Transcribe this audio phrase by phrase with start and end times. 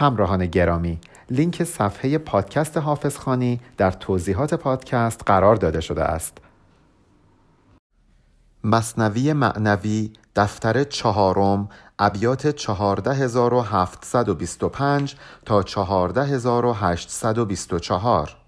[0.00, 6.38] همراهان گرامی لینک صفحه پادکست حافظ خانی در توضیحات پادکست قرار داده شده است.
[8.64, 11.68] مصنوی معنوی دفتر چهارم
[11.98, 18.39] ابیات 14725 تا 14824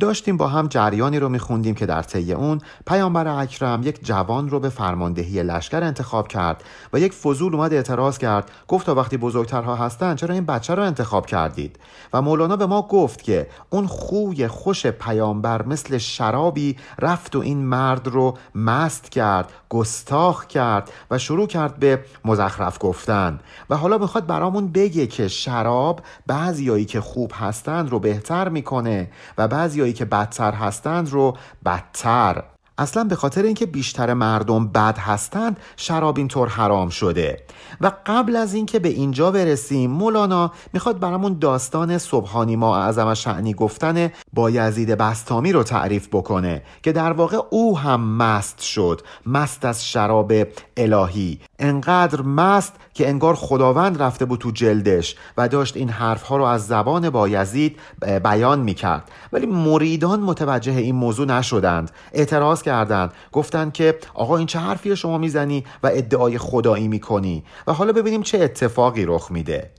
[0.00, 4.60] داشتیم با هم جریانی رو میخوندیم که در طی اون پیامبر اکرم یک جوان رو
[4.60, 8.50] به فرماندهی لشکر انتخاب کرد و یک فضول اومد اعتراض کرد.
[8.68, 11.78] گفت تا وقتی بزرگترها هستن چرا این بچه رو انتخاب کردید؟
[12.12, 17.58] و مولانا به ما گفت که اون خوی خوش پیامبر مثل شرابی رفت و این
[17.58, 23.40] مرد رو مست کرد گستاخ کرد و شروع کرد به مزخرف گفتن.
[23.70, 29.48] و حالا می‌خواد برامون بگه که شراب بعضیایی که خوب هستند رو بهتر می‌کنه و
[29.48, 32.44] بعضی بعضیایی که بدتر هستند رو بدتر.
[32.78, 37.42] اصلا به خاطر اینکه بیشتر مردم بد هستند شراب اینطور حرام شده.
[37.80, 43.54] و قبل از اینکه به اینجا برسیم مولانا می‌خواد برامون داستان صبحانی ما اعظم شعنی
[43.54, 49.64] گفتن با یزید بستامی رو تعریف بکنه که در واقع او هم مست شد مست
[49.64, 50.32] از شراب
[50.76, 51.40] الهی.
[51.60, 56.66] انقدر مست که انگار خداوند رفته بود تو جلدش و داشت این حرفها رو از
[56.66, 57.78] زبان بایزید
[58.24, 59.10] بیان می‌کرد.
[59.32, 61.90] ولی مریدان متوجه این موضوع نشدند.
[62.12, 63.12] اعتراض کردند.
[63.32, 68.22] گفتند که آقا این چه حرفی شما می‌زنی و ادعای خدایی می‌کنی؟ و حالا ببینیم
[68.22, 69.70] چه اتفاقی رخ میده.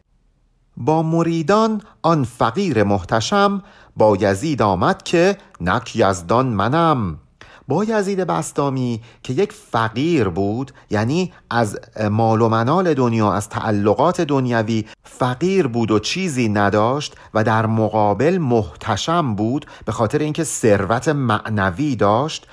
[0.77, 3.63] با مریدان آن فقیر محتشم
[3.95, 7.17] با یزید آمد که نک یزدان منم.
[7.71, 11.79] با یزید بستامی که یک فقیر بود یعنی از
[12.11, 18.37] مال و منال دنیا از تعلقات دنیوی فقیر بود و چیزی نداشت و در مقابل
[18.37, 22.47] محتشم بود به خاطر اینکه ثروت معنوی داشت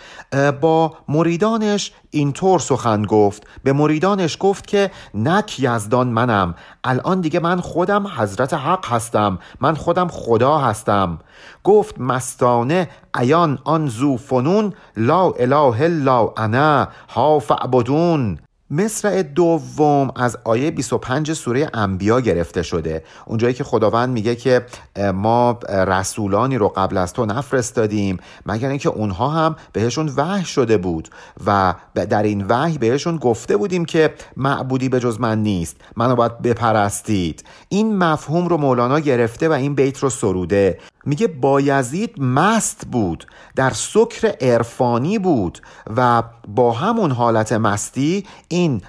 [0.61, 3.47] با مریدانش اینطور سخن گفت.
[3.65, 6.55] به مریدانش گفت که نک یزدان منم
[6.89, 9.39] الان دیگه من خودم حضرت حق هستم.
[9.61, 11.19] من خودم خدا هستم.
[11.65, 12.89] گفت مستانه
[13.21, 18.39] ایان آن زو فنون لا اله الا انا ها فعبدون
[18.71, 23.05] مصرع دوم از آیه 25 سوره انبیا گرفته شده.
[23.27, 24.67] اونجایی که خداوند میگه که
[25.15, 31.09] ما رسولانی رو قبل از تو نفرستادیم مگر اینکه اونها هم بهشون وحی شده بود
[31.47, 36.43] و در این وحی بهشون گفته بودیم که معبودی به جز من نیست منو باید
[36.43, 37.45] بپرستید.
[37.69, 40.79] این مفهوم رو مولانا گرفته و این بیت رو سروده.
[41.09, 43.27] میگه بایزید مست بود
[43.57, 45.63] در سکر عرفانی بود
[45.97, 48.83] و با همون حالت مستی این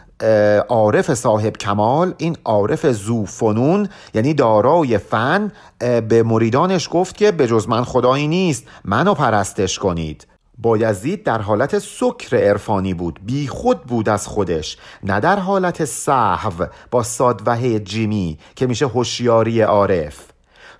[0.69, 7.69] عارف صاحب کمال این عارف زوفنون یعنی دارای فن به مریدانش گفت که به جز
[7.69, 10.27] من خدایی نیست منو پرستش کنید.
[10.57, 16.65] بایزید در حالت سکر عرفانی بود بی خود بود از خودش نه در حالت صحو
[16.91, 20.29] با سادوهه جیمی که میشه هوشیاری عارف.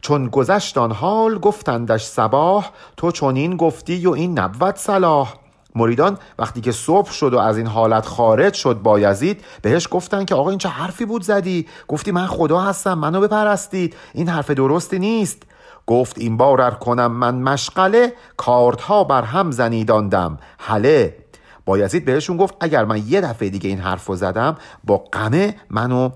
[0.02, 5.34] چون گذشت آن حال گفتندش صباح تو چنین گفتی و این نبود صلاح.
[5.76, 10.36] مریدان وقتی که صبح شد و از این حالت خارج شد بایزید بهش گفتن که
[10.36, 13.96] آقا این چه حرفی بود زدی؟ گفتی من خدا هستم منو بپرستید.
[14.14, 15.44] این حرف درستی نیست.
[15.88, 20.38] گفت این بار کنم من مشغله کارتها بر هم زنیداندم.
[20.58, 21.16] حله
[21.66, 26.10] بایزید بهشون گفت اگر من یه دفعه دیگه این حرف رو زدم با قمه منو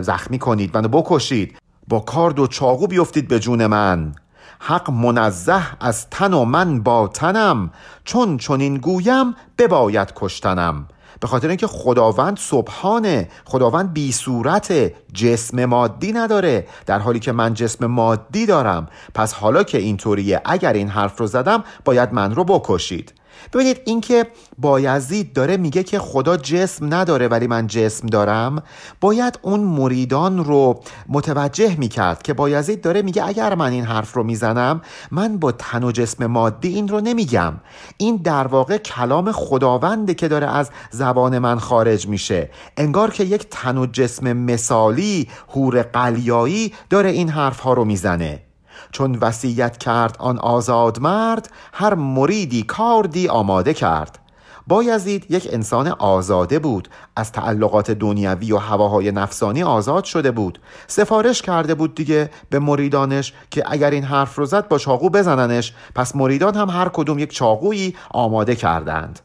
[0.00, 1.59] زخمی کنید منو بکشید.
[1.90, 4.14] با کارد و چاقو بیفتید به جون من.
[4.60, 7.70] حق منزه از تن و من با تنم.
[8.04, 10.86] چون چنین گویم بباید کشتنم.
[11.20, 16.66] به خاطر اینکه خداوند سبحانه خداوند بی صورت جسم مادی نداره.
[16.86, 18.88] در حالی که من جسم مادی دارم.
[19.14, 23.19] پس حالا که اینطوریه اگر این حرف رو زدم باید من رو بکشید.
[23.52, 24.26] ببینید اینکه
[24.58, 28.62] بایزید داره میگه که خدا جسم نداره ولی من جسم دارم.
[29.00, 34.22] باید اون مریدان رو متوجه می‌کرد که بایزید داره میگه اگر من این حرف رو
[34.22, 34.80] می‌زنم
[35.10, 37.54] من با تن و جسم مادی این رو نمیگم.
[37.96, 42.50] این در واقع کلام خداونده که داره از زبان من خارج میشه.
[42.76, 48.49] انگار که یک تن و جسم مثالی هور قلیایی داره این حرف ها رو می‌زنه.
[48.92, 54.18] چون وصیت کرد آن آزاد مرد هر مریدی کاردی آماده کرد.
[54.66, 60.60] بایزید یک انسان آزاده بود از تعلقات دنیوی و هواهای نفسانی آزاد شده بود.
[60.86, 65.74] سفارش کرده بود دیگه به مریدانش که اگر این حرف رو زد با چاقو بزننش
[65.94, 69.20] پس مریدان هم هر کدوم یک چاقویی آماده کردند.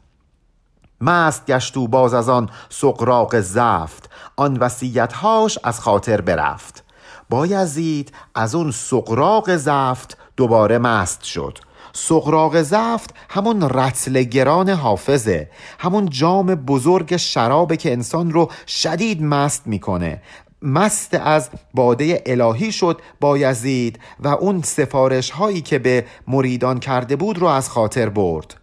[1.02, 6.85] مست گشتو باز از آن سقراق زفت آن وسیعتهاش از خاطر برفت.
[7.30, 11.58] بایزید از اون سقراق زفت دوباره مست شد.
[11.94, 15.50] سقراق زفت همون رتل گران حافظه
[15.80, 20.22] همون جام بزرگ شرابه که انسان رو شدید مست می‌کنه.
[20.62, 27.38] مست از باده الهی شد بایزید و اون سفارش هایی که به مریدان کرده بود
[27.38, 28.56] رو از خاطر برد.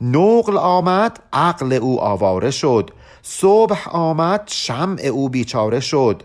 [0.00, 2.90] نقل آمد عقل او آواره شد.
[3.22, 6.22] صبح آمد شمع او بیچاره شد.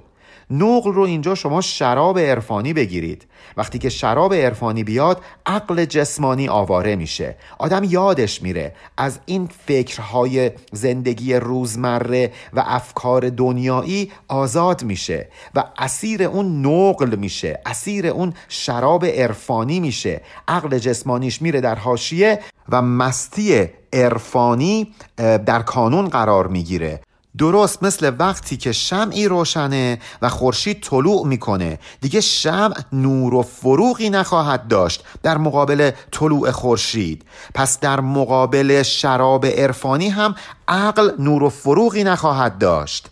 [0.52, 3.26] نقل رو اینجا شما شراب عرفانی بگیرید.
[3.58, 7.36] وقتی که شراب عرفانی بیاد عقل جسمانی آواره میشه.
[7.60, 8.76] آدم یادش میره.
[8.98, 17.60] از این فکرهای زندگی روزمره و افکار دنیایی آزاد میشه و اسیر اون نقل میشه.
[17.66, 20.22] اسیر اون شراب عرفانی میشه.
[20.48, 22.40] عقل جسمانیش میره در حاشیه
[22.70, 27.02] و مستی عرفانی در کانون قرار می‌گیره.
[27.38, 31.80] درست مثل وقتی که شمعی روشنه و خورشید طلوع می‌کنه.
[32.02, 37.26] دیگه شمع نور و فروغی نخواهد داشت در مقابل طلوع خورشید.
[37.54, 40.36] پس در مقابل شراب عرفانی هم
[40.68, 43.08] عقل نور و فروغی نخواهد داشت.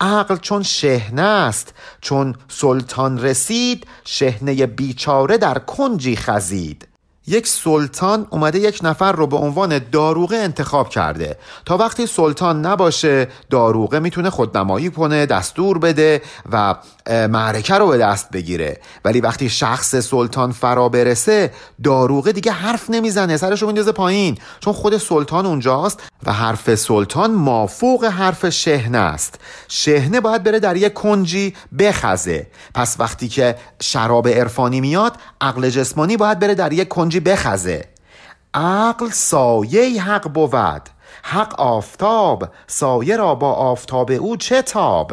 [0.00, 6.88] عقل چون شهنه است چون سلطان رسید شهنه بیچاره در کنجی خزید.
[7.26, 11.38] یک سلطان اومده یک نفر رو به عنوان داروغه انتخاب کرده.
[11.64, 16.22] تا وقتی سلطان نباشه داروغه می‌تونه خودنمایی کنه دستور بده
[16.52, 16.74] و
[17.10, 18.80] معرکه رو به دست بگیره.
[19.04, 21.50] ولی وقتی شخص سلطان فرا برسه
[21.84, 23.36] داروغه دیگه حرف نمی‌زنه.
[23.36, 24.38] سرش رو میندازه پایین.
[24.60, 29.40] چون خود سلطان اونجاست و حرف سلطان مافوق حرف شهنه است.
[29.68, 32.46] شهنه باید بره در یک کنجی بخزه.
[32.74, 37.84] پس وقتی که شراب عرفانی میاد عقل جسمانی باید بره در یک کنجی بخزه.
[38.54, 40.88] عقل سایه حق بود.
[41.22, 42.48] حق آفتاب.
[42.66, 45.12] سایه را با آفتاب او چه تاب؟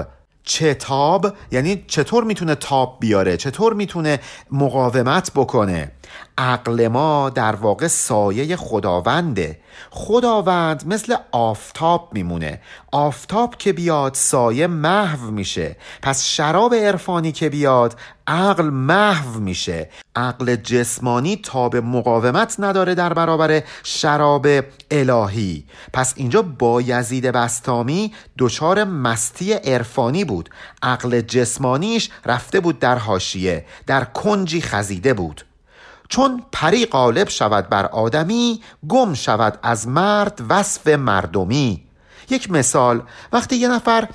[0.52, 4.20] چه تاب یعنی چطور می‌تونه تاب بیاره؟ چطور می‌تونه
[4.52, 5.92] مقاومت بکنه؟
[6.38, 9.60] عقل ما در واقع سایه خداونده.
[9.90, 12.62] خداوند مثل آفتاب میمونه.
[12.92, 15.76] آفتاب که بیاد سایه محو میشه.
[16.02, 17.96] پس شراب عرفانی که بیاد
[18.28, 19.90] عقل محو میشه.
[20.16, 24.48] عقل جسمانی تاب مقاومت نداره در برابر شراب
[24.92, 25.66] الهی.
[25.94, 30.50] پس اینجا با یزید بستامی دچار مستی عرفانی بود.
[30.84, 35.46] عقل جسمانیش رفته بود در حاشیه در کنجی خزیده بود.
[36.12, 41.84] چون پری غالب شود بر آدمی گم شود از مرد وصف مردمی.
[42.30, 43.02] یک مثال
[43.34, 44.08] وقتی یه نفر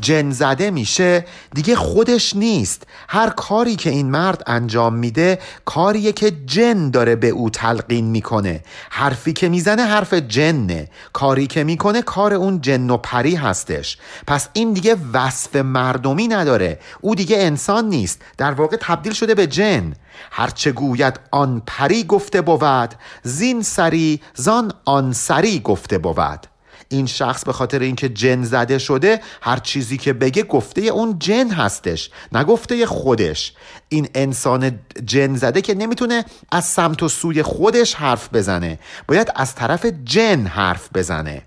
[0.00, 1.24] جن زده میشه
[1.54, 2.86] دیگه خودش نیست.
[3.08, 8.62] هر کاری که این مرد انجام میده کاریه که جن داره به او تلقین می‌کنه.
[8.90, 10.90] حرفی که می‌زنه حرف جنه.
[11.12, 13.98] کاری که می‌کنه کار اون جن و پری هستش.
[14.26, 16.78] پس این دیگه وصف مردمی نداره.
[17.00, 18.22] او دیگه انسان نیست.
[18.38, 19.94] در واقع تبدیل شده به جن.
[20.30, 26.49] هرچه گوید آن پری گفته بود زین سری زان آن سری گفته بود.
[26.92, 31.50] این شخص به خاطر اینکه جن زده شده هر چیزی که بگه گفته اون جن
[31.50, 33.52] هستش نگفته خودش.
[33.88, 38.78] این انسان جن زده که نمی‌تونه از سمت و سوی خودش حرف بزنه.
[39.08, 41.42] باید از طرف جن حرف بزنه.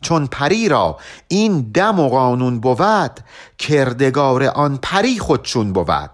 [0.00, 0.98] چون پری را
[1.28, 3.20] این دم و قانون بود
[3.58, 6.10] کردگار آن پری خودشون بود.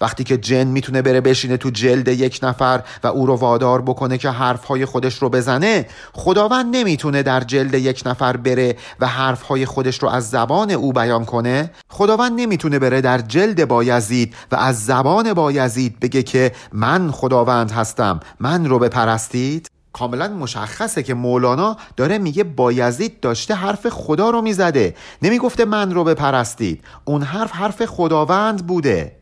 [0.00, 4.18] وقتی که جن می‌تونه بره بشینه تو جلد یک نفر و او رو وادار بکنه
[4.18, 10.02] که حرفهای خودش رو بزنه خداوند نمی‌تونه در جلد یک نفر بره و حرفهای خودش
[10.02, 11.70] رو از زبان او بیان کنه.
[11.88, 18.20] خداوند نمی‌تونه بره در جلد بایزید و از زبان بایزید بگه که من خداوند هستم
[18.40, 19.68] من رو بپرستید.
[19.92, 24.94] کاملا مشخصه که مولانا داره میگه بایزید داشته حرف خدا رو می‌زده.
[25.22, 26.84] نمی‌گفته من رو بپرستید.
[27.04, 29.17] اون حرف حرف خداوند بوده.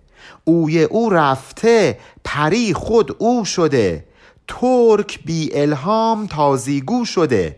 [0.48, 4.04] اوی او رفته پری خود او شده.
[4.48, 7.56] ترک بی الهام تازیگو شده.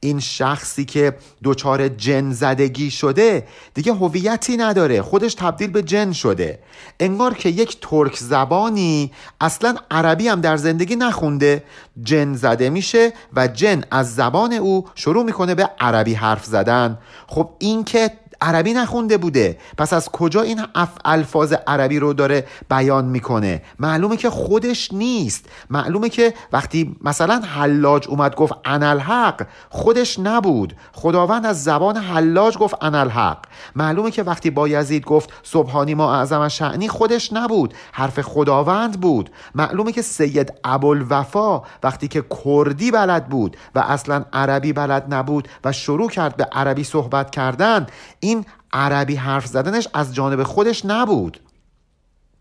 [0.00, 5.02] این شخصی که دچار جن زدگی شده دیگه هویتی نداره.
[5.02, 6.58] خودش تبدیل به جن شده.
[7.00, 11.64] انگار که یک ترک زبانی اصلا عربی هم در زندگی نخونده.
[12.02, 16.98] جن زده میشه و جن از زبان او شروع می‌کنه به عربی حرف زدن.
[17.26, 19.58] خب این که عربی نخونده بوده.
[19.78, 20.60] پس از کجا این
[21.04, 25.44] الفاظ عربی رو داره بیان می‌کنه؟ معلومه که خودش نیست.
[25.70, 30.76] معلومه که وقتی مثلا حلاج اومد گفت انالحق خودش نبود.
[30.92, 33.38] خداوند از زبان حلاج گفت انالحق.
[33.76, 37.74] معلومه که وقتی با یزید گفت سبحانی ما اعظم شعنی خودش نبود.
[37.92, 39.30] حرف خداوند بود.
[39.54, 45.72] معلومه که سید ابوالوفا وقتی که کردی بلد بود و اصلا عربی بلد نبود و
[45.72, 47.86] شروع کرد به عربی صحبت کردن
[48.26, 51.40] این عربی حرف زدنش از جانب خودش نبود.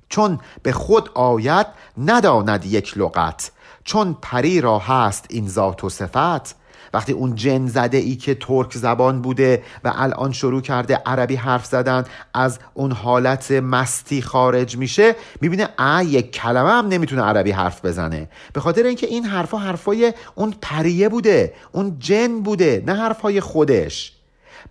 [0.10, 3.52] چون به خود آید نداند یک لغت.
[3.84, 6.56] چون پری را هست این ذات و صفت.
[6.94, 11.66] وقتی اون جن زده ای که ترک زبان بوده و الان شروع کرده عربی حرف
[11.66, 17.86] زدن از اون حالت مستی خارج میشه می‌بینه ا یک کلمه هم نمی‌تونه عربی حرف
[17.86, 18.30] بزنه.
[18.54, 24.16] به خاطر اینکه این حرفا حرفای اون پریه بوده اون جن بوده نه حرفای خودش.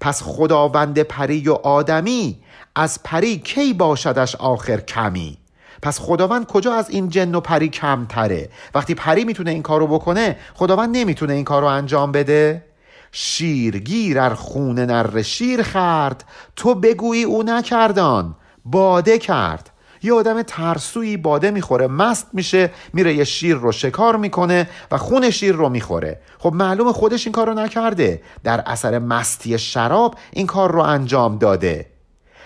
[0.01, 2.39] پس خداوند پری و آدمی
[2.75, 5.39] از پری کی باشدش آخر کمی؟
[5.83, 10.37] پس خداوند کجا از این جن و پری کمتره؟ وقتی پری می‌تونه این کارو بکنه
[10.55, 12.65] خداوند نمی‌تونه این کارو انجام بده؟
[13.13, 16.25] شیرگیر ار خون نر شیر خرد
[16.57, 19.71] تو بگویی او نکردان باده کرد.
[20.05, 25.31] یه آدم ترسویی باده می‌خوره مست میشه میره یه شیر رو شکار می‌کنه و خون
[25.31, 26.21] شیر رو می‌خوره.
[26.39, 28.23] خب معلوم خودش این کار رو نکرده.
[28.45, 31.87] در اثر مستی شراب این کار رو انجام داده.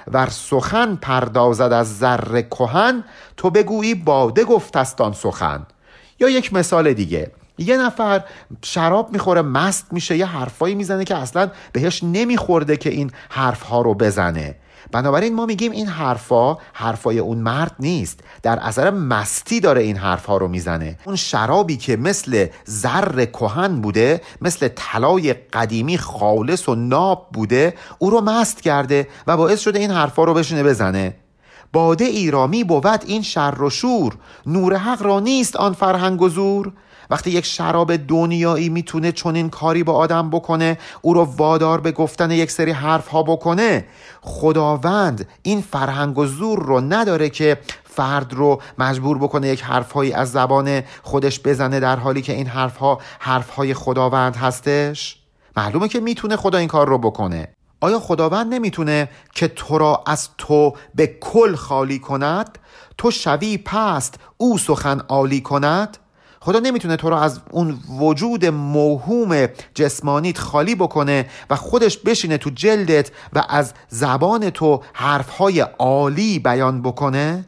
[0.06, 3.04] ور سخن پردازد از زر کهن
[3.36, 5.66] تو بگویی باده گفتستان سخن.
[6.20, 7.30] یا یک مثال دیگه.
[7.58, 8.24] یه نفر
[8.62, 13.94] شراب می‌خوره مست میشه یه حرفایی می‌زنه که اصلا بهش نمیخورده که این حرفها رو
[13.94, 14.54] بزنه.
[14.92, 18.20] بنابراین ما میگیم این حرفا حرفای اون مرد نیست.
[18.42, 20.98] در اثر مستی داره این حرفها رو می‌زنه.
[21.04, 28.10] اون شرابی که مثل زر کهن بوده مثل طلای قدیمی خالص و ناب بوده او
[28.10, 31.14] رو مست کرده و باعث شده این حرفا رو بشینه بزنه.
[31.72, 34.16] باده ایرامی بود این شر و شور.
[34.46, 36.72] نور حق را نیست آن فرهنگ و زور.
[37.10, 42.30] وقتی یک شراب دنیایی می‌تونه چنین کاری با آدم بکنه او رو وادار به گفتن
[42.30, 43.84] یک سری حرف ها بکنه
[44.20, 50.32] خداوند این فرهنگ و زور رو نداره که فرد رو مجبور بکنه یک حرفهایی از
[50.32, 55.16] زبان خودش بزنه در حالی که این حرفها حرفهای خداوند هستش؟
[55.56, 57.48] معلومه که می‌تونه خدا این کار رو بکنه.
[57.80, 62.58] آیا خداوند نمی‌تونه که تو را از تو به کل خالی کند؟
[62.98, 65.98] تو شوی پست او سخن عالی کند؟
[66.40, 72.50] خدا نمی‌تونه تو رو از اون وجود موهوم جسمانیت خالی بکنه و خودش بشینه تو
[72.50, 77.44] جلدت و از زبان تو حرفهای عالی بیان بکنه.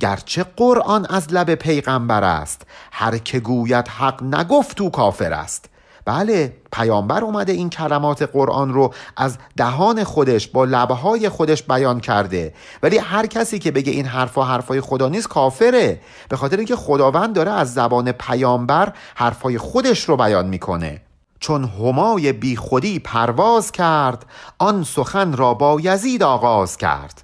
[0.00, 2.62] گرچه قرآن از لب پیغمبر است
[2.92, 5.68] هر که گوید حق نگفت تو کافر است.
[6.06, 12.54] بله پیامبر اومده این کلمات قرآن رو از دهان خودش با لبهای خودش بیان کرده.
[12.82, 16.00] ولی هر کسی که بگه این حرفا حرفای خدا نیست کافره.
[16.28, 21.00] به خاطر اینکه خداوند داره از زبان پیامبر حرفای خودش رو بیان می‌کنه.
[21.40, 24.26] چون همای بی خودی پرواز کرد
[24.58, 27.22] آن سخن را با یزید آغاز کرد.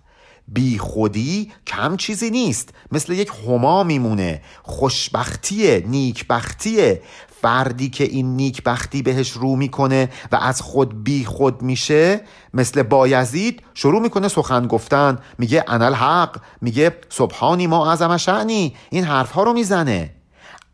[0.48, 4.42] بی خودی کم چیزی نیست مثل یک هما میمونه.
[4.62, 7.02] خوشبختیه نیکبختیه.
[7.42, 12.20] فردی که این نیکبختی بهش رو می‌کنه و از خود بی خود میشه
[12.54, 15.18] مثل بایزید شروع می‌کنه سخن گفتن.
[15.38, 20.10] میگه انال حق میگه سبحانی ما عظم شعنی این حرفها رو می‌زنه.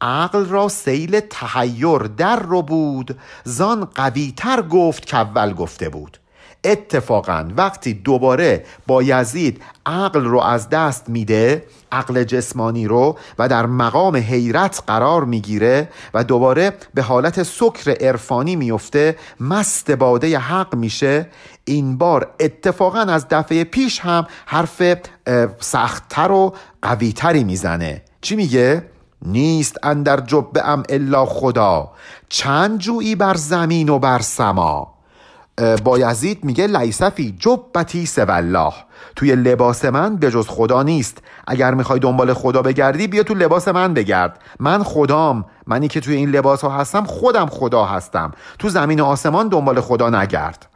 [0.00, 6.18] عقل را سیل تحیر در رو بود زان قوی تر گفت که اول گفته بود.
[6.64, 13.66] اتفاقا وقتی دوباره با یزید عقل رو از دست میده عقل جسمانی رو و در
[13.66, 21.26] مقام حیرت قرار می‌گیره و دوباره به حالت سکر عرفانی میفته مست باده حق میشه.
[21.64, 24.82] این بار اتفاقا از دفعه پیش هم حرف
[25.60, 28.02] سختتر و قویتری می‌زنه.
[28.20, 28.84] چی میگه؟
[29.22, 31.90] نیست اندر جب ام الا خدا.
[32.28, 34.97] چند جویی بر زمین و بر سما.
[35.84, 38.72] بایزید میگه لیسفی جبتی سوالله.
[39.16, 41.18] توی لباس من به جز خدا نیست.
[41.46, 44.38] اگر می‌خوای دنبال خدا بگردی بیا تو لباس من بگرد.
[44.60, 45.44] من خدام.
[45.66, 48.32] منی که توی این لباس ها هستم خودم خدا هستم.
[48.58, 50.68] تو زمین و آسمان دنبال خدا نگرد.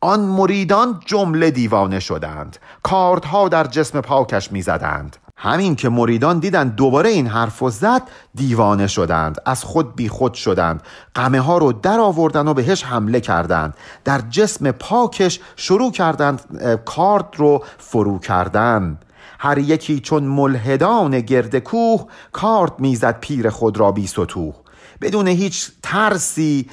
[0.00, 2.56] آن مریدان جمله دیوانه شدند.
[2.82, 5.16] کاردها در جسم پاکش می‌زدند.
[5.42, 8.02] همین که مریدان دیدن دوباره این حرف و زد
[8.34, 10.82] دیوانه شدند از خود بی خود شدند.
[11.14, 13.74] قمه ها رو در آوردن و بهش حمله کردند.
[14.04, 16.40] در جسم پاکش شروع کردند
[16.84, 18.98] کارد رو فرو کردن.
[19.38, 24.54] هر یکی چون ملحدان گرد کوه کارد می‌زد پیر خود را بی ستوه.
[25.02, 26.66] بدون هیچ ترسی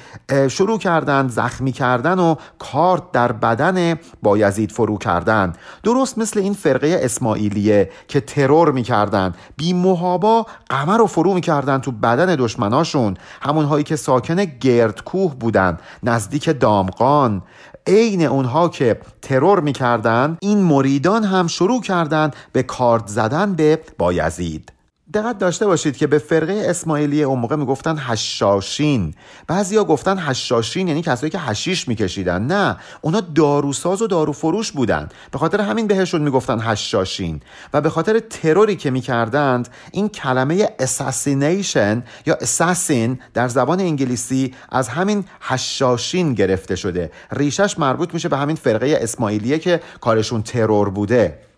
[0.48, 7.00] شروع کردند زخمی کردن و کارت در بدن بایزید فرو کردن درست مثل این فرقه
[7.02, 13.16] اسماعیلیه که ترور می‌کردن بی محابا قمر رو فرو می‌کردن تو بدن دشمناشون.
[13.42, 17.42] همونهایی که ساکن گردکوه بودن نزدیک دامقان
[17.86, 24.72] عین اونها که ترور می‌کردن این مریدان هم شروع کردند به کارد زدن به بایزید
[25.14, 29.14] دقت داشته باشید که به فرقه اسماعیلی اون موقع می‌گفتن هشاشین
[29.46, 32.42] بعضیا گفتن هشاشین یعنی کسایی که هشیش میکشیدن.
[32.42, 35.08] نه اونا داروساز و داروفروش بودن.
[35.32, 37.40] به خاطر همین بهشون می‌گفتن هشاشین
[37.74, 44.88] و به خاطر تروری که می‌کردند این کلمه اساسینیشن یا اساسین در زبان انگلیسی از
[44.88, 47.10] همین هشاشین گرفته شده.
[47.32, 51.49] ریشش مربوط میشه به همین فرقه اسماعیلیه که کارشون ترور بوده.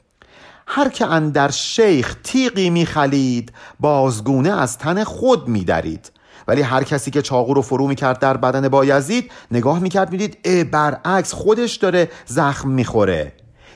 [0.66, 6.12] هر که اندر شیخ تیغی میخلید بازگونه از تن خود میدرید.
[6.48, 10.64] ولی هر کسی که چاقو رو فرو می‌کرد در بدن بایزید نگاه می‌کرد می‌دید اه
[10.64, 13.32] برعکس خودش داره زخم می‌خوره.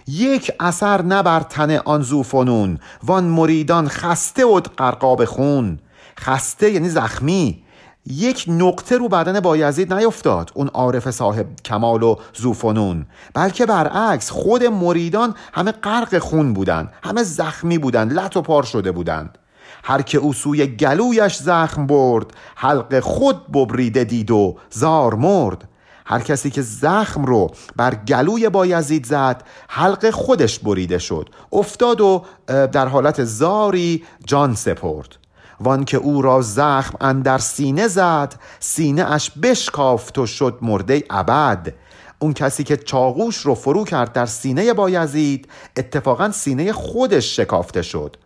[0.09, 5.79] یک اثر نبر تن آن زوفنون وان مریدان خسته و قرقاب خون.
[6.21, 7.65] خسته یعنی زخمی.
[8.07, 10.51] یک نقطه رو بدن بایزید نیفتاد.
[10.55, 16.93] اون عارف صاحب کمال و زوفنون بلکه برعکس خود مریدان همه غرق خون بودند.
[17.03, 18.13] همه زخمی بودند.
[18.13, 19.39] لط و پار شده بودند.
[19.85, 25.69] هر که او سوی گلویش زخم برد حلق خود ببریده دید و زار مرد.
[26.07, 31.29] هر کسی که زخم رو بر گلوی بایزید زد حلق خودش بریده شد.
[31.53, 35.17] افتاد و در حالت زاری جان سپرد.
[35.61, 41.75] وان که او را زخم اندر سینه زد سینه اش بشکافت و شد مرده ابد.
[42.19, 48.17] اون کسی که چاقوش رو فرو کرد در سینه بایزید اتفاقا سینه خودش شکافته شد.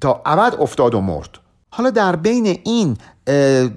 [0.00, 1.38] تا ابد افتاد و مرد.
[1.70, 2.96] حالا در بین این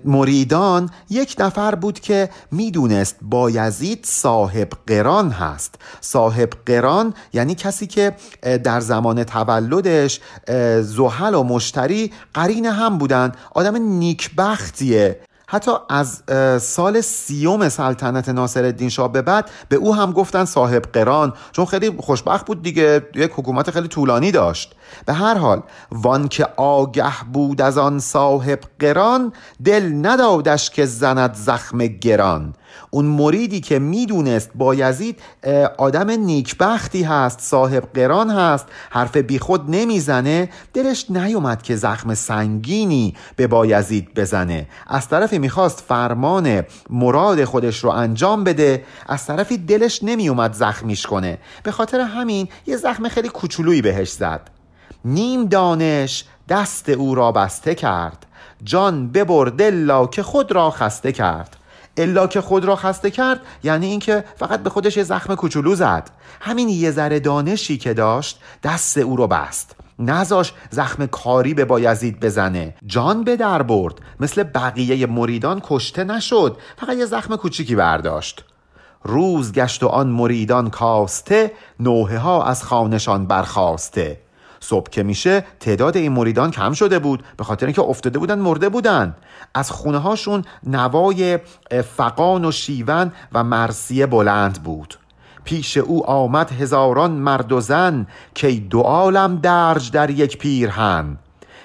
[0.05, 5.75] مریدان یک نفر بود که می‌دونست بایزید صاحب قران هست.
[6.01, 8.15] صاحب قران یعنی کسی که
[8.63, 10.19] در زمان تولدش
[10.81, 13.31] زحل و مشتری قرین هم بودن.
[13.51, 15.19] آدم نیکبختیه.
[15.53, 16.23] حتی از
[16.63, 21.65] سال سیوم سلطنت ناصر الدین شاه به بعد به او هم گفتن صاحب قران چون
[21.65, 24.75] خیلی خوشبخت بود دیگه یک حکومت خیلی طولانی داشت.
[25.05, 29.33] به هر حال وان که آگه بود از آن صاحب قران
[29.65, 32.53] دل ندادش که زند زخم گران.
[32.93, 35.19] اون مریدی که می‌دونست بایزید
[35.77, 40.49] آدم نیکبختی هست صاحب قران هست حرف بیخود نمی‌زنه.
[40.73, 44.67] دلش نیومد که زخم سنگینی به بایزید بزنه.
[44.87, 51.37] از طرفی می‌خواست فرمان مراد خودش رو انجام بده از طرفی دلش نمیومد زخمیش کنه.
[51.63, 54.49] به خاطر همین یه زخم خیلی کوچولویی بهش زد.
[55.05, 58.25] نیم دانش دست او را بسته کرد.
[58.63, 61.57] جان ببرد الا که خود را خسته کرد.
[61.97, 66.09] الا که خود را خسته کرد یعنی اینکه فقط به خودش یه زخم کوچولو زد.
[66.41, 69.75] همین یه ذره دانشی که داشت دست او رو بست.
[69.99, 72.75] نزاش زخم کاری به بایزید بزنه.
[72.85, 73.93] جان به در برد.
[74.19, 76.57] مثل بقیه مریدان کشته نشد.
[76.77, 78.43] فقط یه زخم کوچیکی برداشت.
[79.03, 84.19] روز گشت و آن مریدان کاسته نوحه ها از خانشان برخواسته
[84.63, 88.69] صبح که میشه تعداد این مریدان کم شده بود به خاطر اینکه افتاده بودن مرده
[88.69, 89.15] بودن.
[89.53, 91.39] از خونه هاشون نوای
[91.97, 94.97] فقان و شیون و مرسیه بلند بود.
[95.43, 101.17] پیش او آمد هزاران مرد و زن که دو عالم درج در یک پیرهن.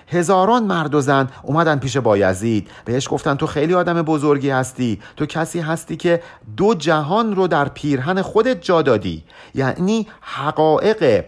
[0.09, 5.00] هزاران مرد و زن اومدن پیش بایزید بهش گفتن تو خیلی آدم بزرگی هستی.
[5.16, 6.22] تو کسی هستی که
[6.56, 9.24] دو جهان رو در پیرهن خودت جا دادی.
[9.54, 11.24] یعنی حقایق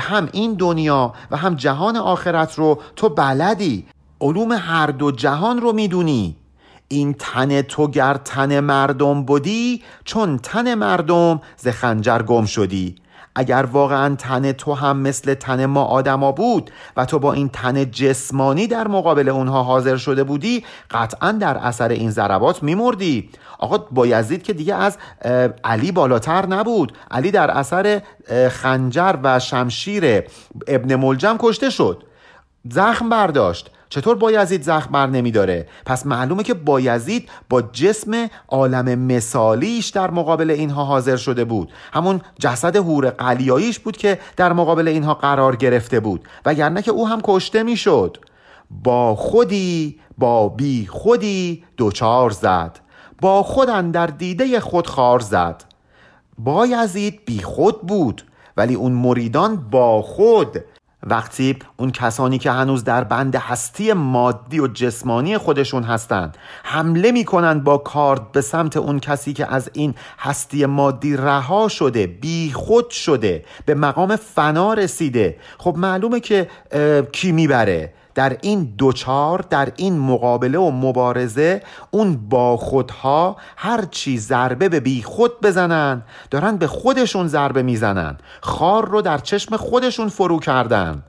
[0.00, 3.86] هم این دنیا و هم جهان آخرت رو تو بلدی.
[4.20, 6.36] علوم هر دو جهان رو می‌دونی.
[6.88, 12.94] این تن تو گر تن مردم بودی چون تن مردم ز خنجر گم شدی.
[13.38, 17.90] اگر واقعا تن تو هم مثل تن ما آدما بود و تو با این تن
[17.90, 23.30] جسمانی در مقابل اونها حاضر شده بودی قطعا در اثر این ضربات میمردی.
[23.58, 24.98] آقا بایزید که دیگه از
[25.64, 26.92] علی بالاتر نبود.
[27.10, 28.02] علی در اثر
[28.50, 30.24] خنجر و شمشیر
[30.66, 32.02] ابن ملجم کشته شد.
[32.70, 33.70] زخم برداشت.
[33.88, 40.50] چطور بایزید زخم بر نمیداره؟ پس معلومه که بایزید با جسم عالم مثالیش در مقابل
[40.50, 41.72] اینها حاضر شده بود.
[41.92, 46.28] همون جسد هور قلیاییش بود که در مقابل اینها قرار گرفته بود.
[46.46, 48.16] وگرنه که او هم کشته می‌شد.
[48.70, 52.78] با خودی با بی خودی دوچار زد.
[53.20, 55.64] با خود در دیده خود خار زد.
[56.38, 58.22] بایزید بی خود بود
[58.56, 60.64] ولی اون مریدان با خود
[61.06, 67.64] وقتی اون کسانی که هنوز در بند هستی مادی و جسمانی خودشون هستند حمله می‌کنند
[67.64, 72.90] با کارد به سمت اون کسی که از این هستی مادی رها شده بی خود
[72.90, 75.36] شده به مقام فنا رسیده.
[75.58, 76.48] خب معلومه که
[77.12, 84.18] کی می‌بره؟ در این دوچار در این مقابله و مبارزه اون با خودها هر چی
[84.18, 88.18] ضربه به بی خود بزنن دارن به خودشون ضربه می‌زنن.
[88.40, 91.02] خار رو در چشم خودشون فرو کردن.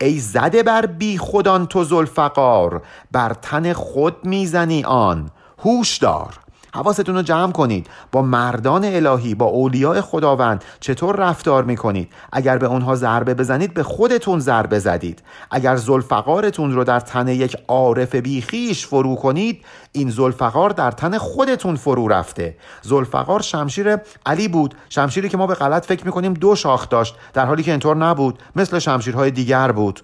[0.00, 5.30] ای زده بر بی خودان تو زلفقار بر تن خود می‌زنی آن.
[5.58, 6.43] هوش دار.
[6.74, 7.86] حواستون رو جمع کنید.
[8.12, 13.82] با مردان الهی با اولیاء خداوند چطور رفتار می‌کنید؟ اگر به اونها ضربه بزنید به
[13.82, 15.22] خودتون ضربه زدید.
[15.50, 21.76] اگر زلفقارتون رو در تن یک عارف بیخیش فرو کنید این زلفقار در تن خودتون
[21.76, 22.56] فرو رفته.
[22.82, 27.46] زلفقار شمشیر علی بود شمشیری که ما به غلط فکر می‌کنیم دو شاخ داشت در
[27.46, 30.00] حالی که اینطور نبود مثل شمشیرهای دیگر بود.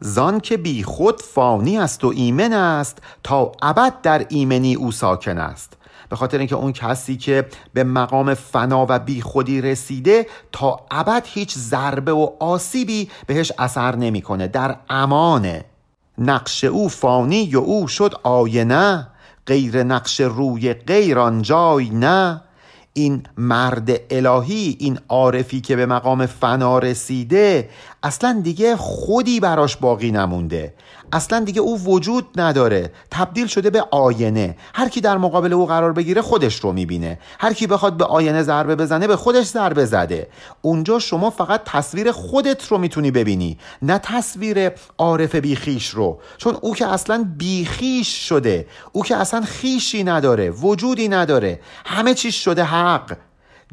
[0.00, 5.38] زان که بی خود فانی است و ایمن است تا ابد در ایمنی او ساکن
[5.38, 5.76] است.
[6.12, 11.22] به خاطر اینکه اون کسی که به مقام فنا و بی خودی رسیده تا ابد
[11.26, 14.48] هیچ ضربه و آسیبی بهش اثر نمی‌کنه.
[14.48, 15.64] در امانه
[16.18, 19.08] نقش او فانی و او شد آینه
[19.46, 22.42] غیر نقش روی غیر آن جای نه.
[22.92, 27.68] این مرد الهی این عارفی که به مقام فنا رسیده
[28.02, 30.74] اصلا دیگه خودی براش باقی نمونده.
[31.12, 32.92] اصلا دیگه او وجود نداره.
[33.10, 34.56] تبدیل شده به آینه.
[34.74, 37.18] هر کی در مقابل او قرار بگیره خودش رو می‌بینه.
[37.40, 40.28] هر کی بخواد به آینه ضربه بزنه به خودش ضربه زده.
[40.62, 46.20] اونجا شما فقط تصویر خودت رو می‌تونی ببینی نه تصویر عارف بیخیش رو.
[46.36, 51.60] چون او که اصلا بیخیش شده او که اصلا خیشی نداره وجودی نداره.
[51.86, 53.16] همه چیز شده حق.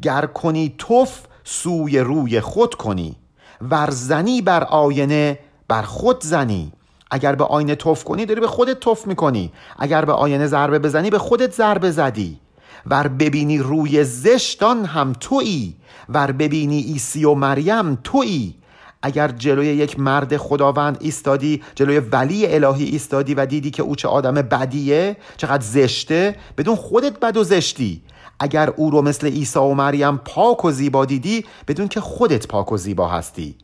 [0.02, 3.16] گر کنی توف سوی روی خود کنی.
[3.60, 6.72] ورزنی بر آینه بر خود زنی.
[7.10, 9.52] اگر به آینه توف کنی داری به خودت توف می‌کنی.
[9.78, 12.38] اگر به آینه ضربه بزنی به خودت ضربه زدی.
[12.86, 15.76] ور ببینی روی زشتان هم تویی.
[16.08, 18.54] ور ببینی ایسی و مریم تویی.
[19.02, 24.08] اگر جلوی یک مرد خداوند ایستادی جلوی ولی الهی ایستادی و دیدی که او چه
[24.08, 28.02] آدم بدیه چقدر زشته بدون خودت بد و زشتی.
[28.40, 32.72] اگر او رو مثل عیسی و مریم پاک و زیبا دیدی بدون که خودت پاک
[32.72, 33.54] و زیبا هستی.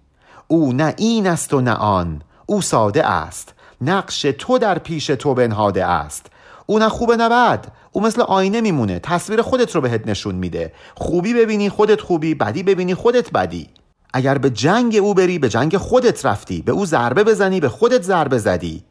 [0.49, 2.23] او نه این است و نه آن.
[2.47, 3.55] او ساده است.
[3.81, 6.27] نقش تو در پیش تو بنهاده است.
[6.67, 8.99] او نه خوبه نه بد او مثل آینه میمونه.
[8.99, 10.73] تصویر خودت رو بهت نشون میده.
[10.95, 13.69] خوبی ببینی خودت خوبی بدی ببینی خودت بدی.
[14.15, 16.63] اگر به جنگ او بری به جنگ خودت رفتی.
[16.63, 18.85] به او ضربه بزنی به خودت ضربه زدی.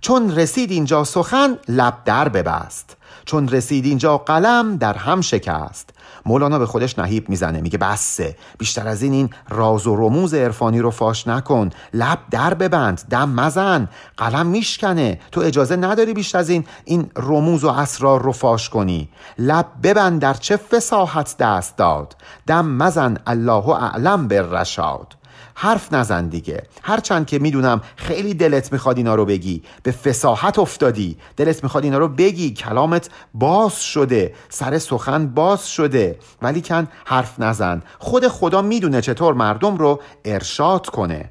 [0.00, 2.96] چون رسید اینجا سخن لب در ببست.
[3.26, 5.90] چون رسید اینجا قلم در هم شکست.
[6.26, 8.36] مولانا به خودش نهیب می‌زنه میگه بسه.
[8.58, 11.70] بیشتر از این این راز و رموز عرفانی رو فاش نکن.
[11.94, 13.88] لب در ببند دم مزن.
[14.16, 15.20] قلم میشکنه.
[15.32, 19.08] تو اجازه نداری بیشتر از این این رموز و اسرار رو فاش کنی.
[19.38, 22.16] لب ببند در چه فساحت دست داد.
[22.46, 25.16] دم مزن الله اعلم بر رشاد
[25.54, 26.62] حرف نزن دیگه.
[26.82, 29.62] هرچند که می‌دونم خیلی دلت می‌خواد اینا رو بگی.
[29.82, 31.16] به فساحت افتادی.
[31.36, 32.54] دلت می‌خواد اینا رو بگی.
[32.54, 34.34] کلامت باز شده.
[34.48, 36.18] سر سخن باز شده.
[36.42, 37.82] ولی کن حرف نزن.
[37.98, 41.30] خود خدا می‌دونه چطور مردم رو ارشاد کنه.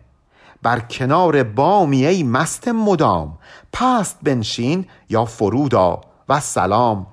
[0.61, 3.37] بر کنار بامی ای مست مدام.
[3.73, 7.07] پست بنشین یا فرودا و سلام.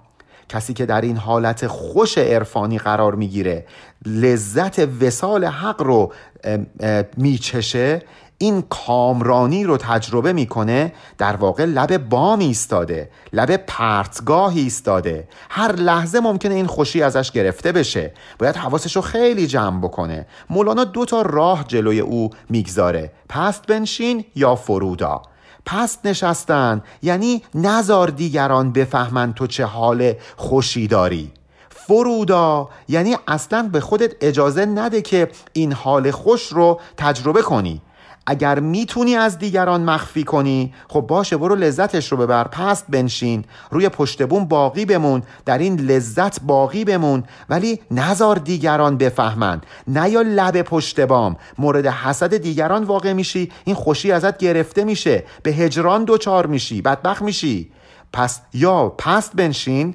[0.51, 3.67] کسی که در این حالت خوش عرفانی قرار می‌گیره
[4.07, 6.13] لذت وسال حق رو
[7.17, 8.03] میچشه
[8.39, 15.29] این کامرانی رو تجربه می‌کنه در واقع لب بام ایستاده لب پرتگاه ایستاده.
[15.51, 18.13] هر لحظه ممکنه این خوشی ازش گرفته بشه.
[18.39, 20.27] باید حواسش رو خیلی جمع بکنه.
[20.51, 23.13] مولانا دو تا راه جلوی او می‌گذاره.
[23.29, 25.23] پست بنشین یا فرودا
[25.67, 26.83] پست نشستن.
[27.03, 31.33] یعنی نزار دیگران بفهمن تو چه حال خوشی داری.
[31.71, 37.83] فرودا یعنی اصلا به خودت اجازه نده که این حال خوش رو تجربه کنی.
[38.31, 43.89] اگر می‌تونی از دیگران مخفی کنی خب باشه برو لذتش رو ببر پست بنشین روی
[43.89, 49.61] پشت بوم باقی بمون در این لذت باقی بمون ولی نزار دیگران بفهمن.
[49.89, 55.25] نه یا لب پشت بام مورد حسد دیگران واقع میشی این خوشی ازت گرفته میشه
[55.43, 57.71] به هجران دوچار میشی بدبخ میشی.
[58.13, 59.95] پس یا پست بنشین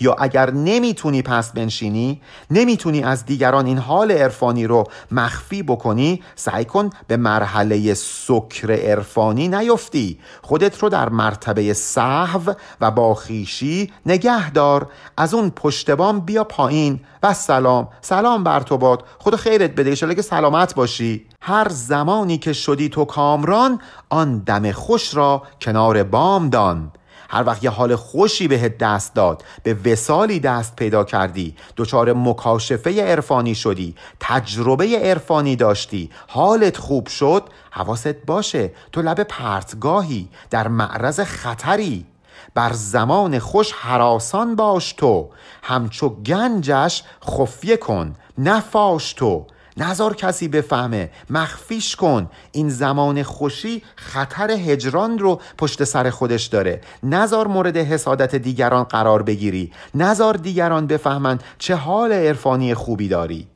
[0.00, 6.64] یا اگر نمی‌تونی پس بنشینی نمی‌تونی از دیگران این حال عرفانی رو مخفی بکنی سعی
[6.64, 10.18] کن به مرحله سکر عرفانی نیفتی.
[10.42, 17.00] خودت رو در مرتبه صحو و باخیشی نگه دار از اون پشتبام بیا پایین.
[17.22, 19.04] و سلام سلام بر تو باد.
[19.18, 20.14] خدا خیرت بده.
[20.14, 21.26] که سلامت باشی.
[21.40, 26.92] هر زمانی که شدی تو کامران آن دم خوش را کنار بام دان.
[27.28, 31.54] هر وقت یه حال خوشی بهت دست داد به وسالی دست پیدا کردی.
[31.76, 36.10] دچار مکاشفه عرفانی شدی تجربه عرفانی داشتی.
[36.26, 38.72] حالت خوب شد حواست باشه.
[38.92, 42.06] تو لب پرتگاهی در معرض خطری.
[42.54, 45.30] بر زمان خوش حراسان باش تو.
[45.62, 49.46] همچو گنجش خفیه کن نفاش تو.
[49.76, 51.10] نظر کسی بفهمه.
[51.30, 52.30] مخفیش کن.
[52.52, 56.80] این زمان خوشی خطر هجران رو پشت سر خودش داره.
[57.02, 59.72] نظر مورد حسادت دیگران قرار بگیری.
[59.94, 63.46] نظر دیگران بفهمن چه حال عرفانی خوبی داری.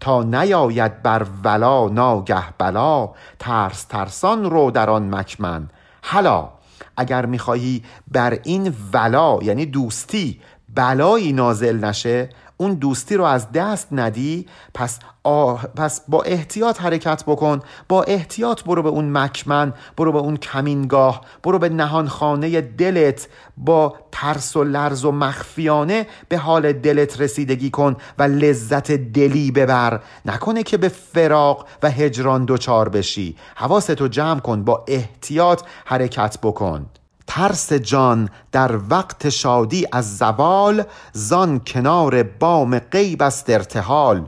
[0.00, 5.70] تا نیاید بر ولا ناگه بلا ترس ترسان رو در آن مکمن.
[6.02, 6.48] حالا
[6.96, 10.40] اگر می‌خواهی بر این ولا یعنی دوستی
[10.74, 12.28] بلایی نازل نشه
[12.60, 17.60] اون دوستی رو از دست ندی پس, آه پس با احتیاط حرکت بکن.
[17.88, 23.28] با احتیاط برو به اون مکمن برو به اون کمینگاه برو به نهانخانه دلت.
[23.56, 30.00] با ترس و لرز و مخفیانه به حال دلت رسیدگی کن و لذت دلی ببر.
[30.26, 33.36] نکنه که به فراق و هجران دچار بشی.
[33.54, 36.86] حواستو جمع کن با احتیاط حرکت بکن.
[37.30, 44.26] ترس جان در وقت شادی از زوال زان کنار بام غیب است ارتحال.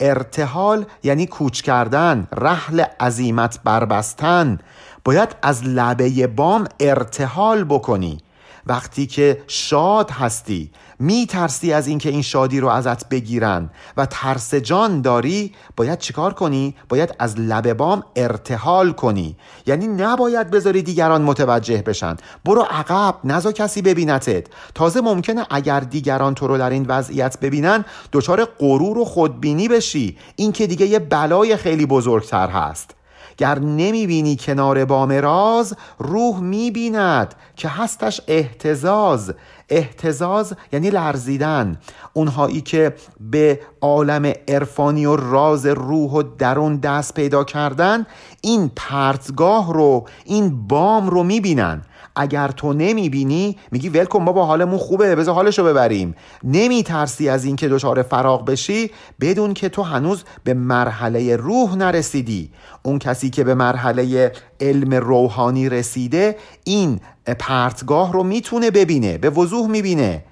[0.00, 4.58] ارتحال یعنی کوچ کردن رحل عزیمت بربستن.
[5.04, 8.18] باید از لبه بام ارتحال بکنی.
[8.66, 13.70] وقتی که شاد هستی می ترسی از اینکه این شادی رو ازت بگیرن.
[13.96, 19.36] و ترس جان داری باید چیکار کنی؟ باید از لب بام ارتحال کنی.
[19.66, 22.16] یعنی نباید بذاری دیگران متوجه بشن.
[22.44, 24.46] برو عقب نزا کسی ببینتت.
[24.74, 30.18] تازه ممکنه اگر دیگران تو رو در این وضعیت ببینن دچار غرور و خودبینی بشی.
[30.36, 32.90] این که دیگه یه بلای خیلی بزرگتر هست.
[33.36, 39.32] گر نمی‌بینی کنار بام راز روح می‌بیند که هستش احتزاز.
[39.70, 41.78] احتزاز یعنی لرزیدن.
[42.12, 48.06] اونهایی که به عالم عرفانی و راز روح و درون دست پیدا کردن
[48.40, 51.82] این پرتگاه رو این بام رو می‌بینن.
[52.16, 56.14] اگر تو نمی‌بینی میگی ول کن ما با حالمون خوبه بذار حالشو ببریم.
[56.44, 62.50] نمیترسی از اینکه دچار فراغ بشی بدون که تو هنوز به مرحله روح نرسیدی.
[62.82, 67.00] اون کسی که به مرحله علم روحانی رسیده این
[67.38, 70.24] پرتگاه رو می‌تونه ببینه به وضوح می‌بینه.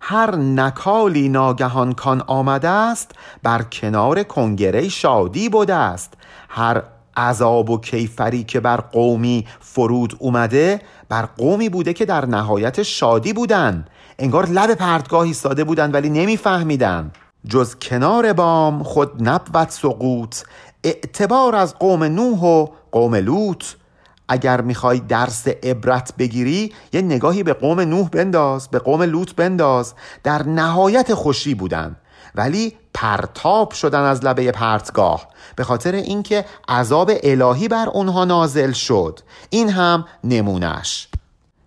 [0.00, 3.10] هر نکالی ناگهان کان آمده است
[3.42, 6.14] بر کنار کنگره شادی بوده است.
[6.48, 6.82] هر
[7.16, 13.32] عذاب و کیفری که بر قومی فرود اومده بر قومی بوده که در نهایت شادی
[13.32, 13.84] بودن.
[14.18, 17.10] انگار لب پرتگاهی ساده بودن ولی نمیفهمیدن.
[17.48, 20.36] جز کنار بام خود نبوت سقوط.
[20.84, 23.64] اعتبار از قوم نوح و قوم لوط.
[24.28, 29.94] اگر می‌خوای درس عبرت بگیری یه نگاهی به قوم نوح بنداز به قوم لوط بنداز.
[30.24, 31.96] در نهایت خوشی بودن.
[32.36, 39.20] ولی پرتاب شدن از لبه پرتگاه به خاطر اینکه عذاب الهی بر اونها نازل شد.
[39.50, 41.08] این هم نمونش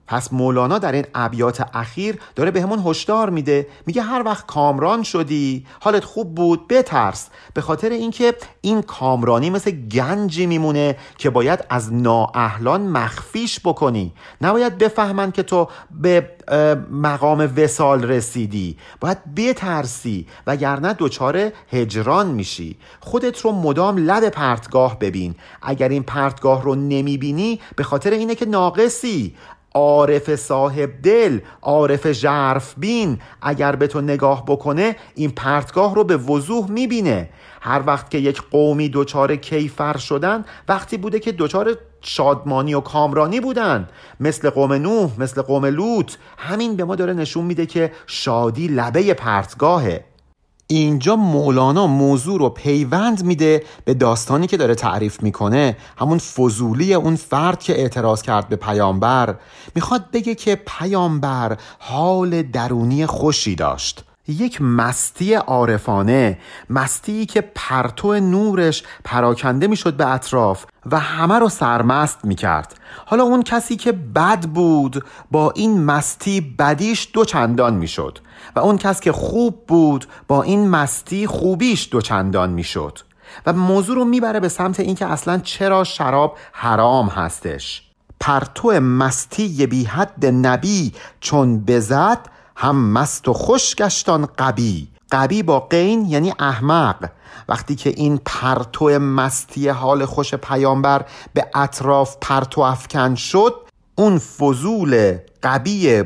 [0.10, 5.04] پس مولانا در این ابیات اخیر داره به همون هشدار میده میگه هر وقت کامران
[5.04, 7.30] شدی حالت خوب بود بترس.
[7.54, 14.14] به خاطر اینکه این کامرانی مثل گنجی میمونه که باید از نااهلان مخفیش بکنی.
[14.42, 16.30] نباید بفهمن که تو به
[16.92, 18.78] مقام وسال رسیدی.
[19.00, 22.78] باید بترسی وگرنه دچار هجران میشی.
[23.00, 25.36] خودت رو مدام لب پرتگاه ببین.
[25.62, 29.36] اگر این پرتگاه رو نمی‌بینی به خاطر اینه که ناقصی.
[29.80, 33.20] عارف صاحب دل عارف جرف بین.
[33.42, 37.30] اگر به تو نگاه بکنه این پرتگاه رو به وضوح می‌بینه.
[37.62, 43.40] هر وقت که یک قومی دچار کیفر شدن وقتی بوده که دچار شادمانی و کامرانی
[43.40, 43.90] بودن.
[44.20, 46.14] مثل قوم نوح مثل قوم لوط.
[46.38, 50.09] همین به ما داره نشون میده که شادی لبه پرتگاهه.
[50.72, 55.78] اینجا مولانا موضوع رو پیوند میده به داستانی که داره تعریف می‌کنه.
[55.98, 59.36] همون فضولی اون فرد که اعتراض کرد به پیامبر.
[59.76, 64.04] می‌خواد بگه که پیامبر حال درونی خوشی داشت.
[64.30, 66.38] یک مستی عارفانه
[66.70, 72.76] مستی که پرتو نورش پراکنده می‌شد به اطراف و همه رو سرمست می‌کرد.
[73.06, 78.20] حالا اون کسی که بد بود با این مستی بدیش دو چندان می‌شد
[78.56, 83.00] و اون کس که خوب بود با این مستی خوبیش دو چندان می‌شد
[83.46, 87.84] و موضوع رو می‌بره به سمت اینکه اصلا چرا شراب حرام هستش.
[88.20, 92.20] پرتو مستی بی حد نبی چون بزد
[92.62, 94.88] هم مست و خوش گشتان قبی.
[95.12, 97.10] قبی با قین یعنی احمق.
[97.50, 103.56] وقتی که این پرتو مستی حال خوش پیامبر به اطراف پرتو افکن شد
[103.96, 106.04] اون فضول قبی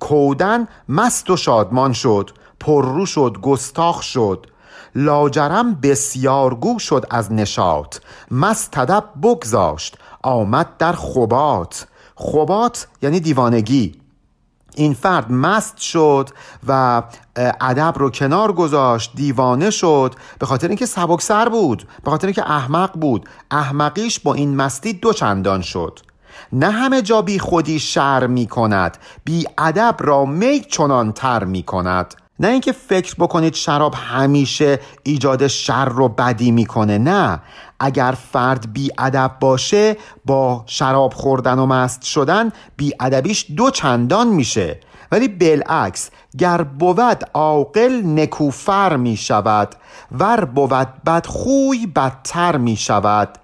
[0.00, 4.46] کودن مست و شادمان شد پررو شد گستاخ شد.
[4.94, 7.96] لاجرم بسیارگو شد از نشاط.
[8.30, 14.07] مست تدب بگذاشت آمد در خبات خبات یعنی دیوانگی.
[14.78, 16.30] این فرد مست شد
[16.68, 17.02] و
[17.60, 22.92] ادب رو کنار گذاشت دیوانه شد به خاطر اینکه سبکسر بود به خاطر اینکه احمق
[22.92, 23.28] بود.
[23.50, 26.00] احمقیش با این مستی دو چندان شد.
[26.52, 31.62] نه همه جا بی خودی شر می کند بی ادب را می چنان تر می
[31.62, 32.14] کند.
[32.40, 37.40] نه اینکه فکر بکنید شراب همیشه ایجاد شر و بدی می‌کنه نه.
[37.80, 44.28] اگر فرد بی ادب باشه با شراب خوردن و مست شدن بی ادبیش دو چندان
[44.28, 44.80] میشه.
[45.12, 49.74] ولی بالعکس گر بود عاقل نکوفر می شود
[50.12, 53.38] ور بود بدخوی بدتر می شود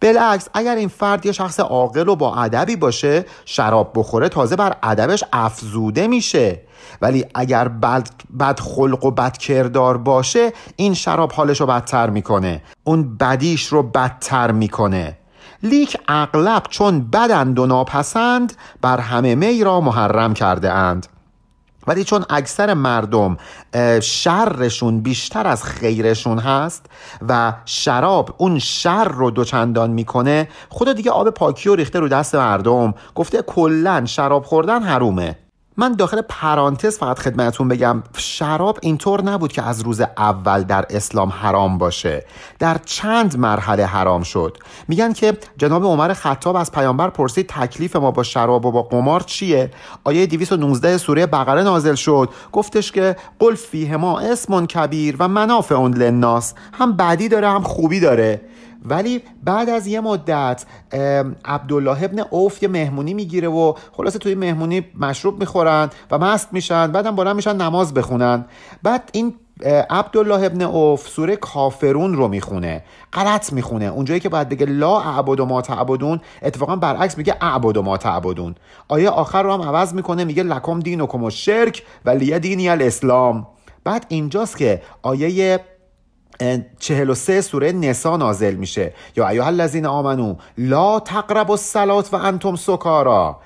[0.00, 4.76] بالعکس اگر این فرد یه شخص عاقل و با ادبی باشه شراب بخوره تازه بر
[4.82, 6.60] ادبش افزوده میشه.
[7.02, 8.08] ولی اگر بد,
[8.40, 12.62] بد خلق و بد کردار باشه این شراب حالش رو بدتر می‌کنه.
[12.84, 15.18] اون بدیش رو بدتر می‌کنه.
[15.62, 21.06] لیک اغلب چون بدند و ناپسند بر همه می را محرم کرده اند.
[21.88, 23.36] ولی چون اکثر مردم
[24.02, 26.86] شرشون بیشتر از خیرشون هست
[27.28, 32.34] و شراب اون شر رو دوچندان می‌کنه خدا دیگه آب پاکی و ریخته رو دست
[32.34, 32.94] مردم.
[33.14, 35.47] گفته کلا شراب خوردن حرومه.
[35.80, 41.28] من داخل پرانتز فقط خدمتون بگم شراب اینطور نبود که از روز اول در اسلام
[41.28, 42.24] حرام باشه.
[42.58, 44.58] در چند مرحله حرام شد.
[44.88, 49.20] میگن که جناب عمر خطاب از پیامبر پرسید تکلیف ما با شراب و با قمار
[49.20, 49.70] چیه؟
[50.04, 52.28] آیه 219 سوره بقره نازل شد.
[52.52, 57.62] گفتش که قل فیه ما اسم کبیر و منافع اون لناس هم بدی داره هم
[57.62, 58.40] خوبی داره.
[58.84, 60.64] ولی بعد از یه مدت
[61.44, 66.92] عبدالله ابن اوف یه مهمونی می‌گیره و خلاصه توی مهمونی مشروب می‌خورن و مست میشن
[66.92, 68.44] بعدم بلند میشن نماز بخونن.
[68.82, 69.34] بعد این
[69.90, 73.84] عبدالله ابن اوف سوره کافرون رو می‌خونه غلط می‌خونه.
[73.84, 78.54] اونجایی که باید بگه لا اعبد ما تعبدون اتفاقا برعکس میگه اعبد ما تعبدون.
[78.88, 83.46] آیه آخر رو هم عوض می‌کنه میگه لکم دینکم و شرک و لیه دینی الاسلام.
[83.84, 85.60] بعد اینجاست که آیه
[86.78, 88.92] 43 سوره نسا نازل میشه.
[89.16, 93.36] یا ایها الذین آمنو لا تقربوا الصلات و انتم سکارا.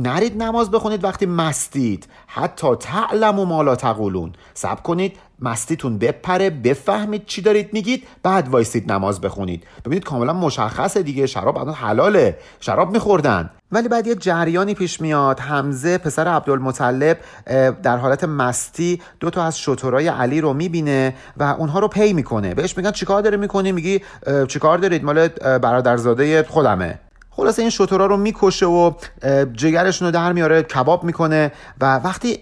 [0.00, 2.06] نرید نماز بخونید وقتی مستید.
[2.26, 4.32] حتی تعلم و مالا تقولون.
[4.54, 9.64] سب کنید مستیتون بپره بفهمید چی دارید میگید بعد وایسید نماز بخونید.
[9.84, 12.38] ببینید کاملا مشخصه دیگه شراب الان حلاله.
[12.60, 13.50] شراب میخوردن.
[13.72, 17.18] ولی بعد یه جریانی پیش میاد حمزه پسر عبدالمطلب
[17.82, 22.54] در حالت مستی دو تا از شطورای علی رو می‌بینه و اونها رو پی می‌کنه.
[22.54, 24.00] بهش میگن چیکار داره می‌کنی؟ میگی
[24.48, 26.98] چیکار دارید؟ مال برادرزاده خودمه.
[27.38, 28.92] خلاصه این شطورا رو می‌کشه و
[29.52, 32.38] جگرشون رو در میاره کباب می‌کنه و وقتی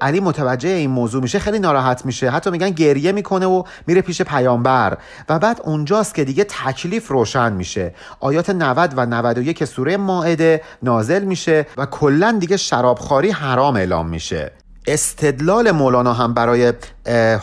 [0.00, 2.30] علی متوجه این موضوع میشه خیلی ناراحت میشه.
[2.30, 4.98] حتی میگن گریه می‌کنه و میره پیش پیامبر.
[5.28, 7.94] و بعد اونجاست که دیگه تکلیف روشن میشه.
[8.20, 14.52] آیات 90 و 91 سوره ماعده نازل میشه و کلا دیگه شرابخواری حرام اعلام میشه.
[14.86, 16.72] استدلال مولانا هم برای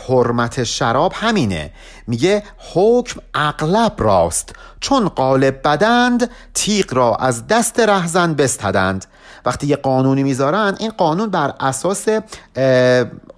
[0.08, 1.72] حرمت شراب همینه.
[2.08, 4.56] میگه حکم اغلب راست.
[4.80, 9.06] چون قالب بدند تیغ را از دست رهزن بستدند.
[9.46, 12.06] وقتی یه قانونی می‌ذارن این قانون بر اساس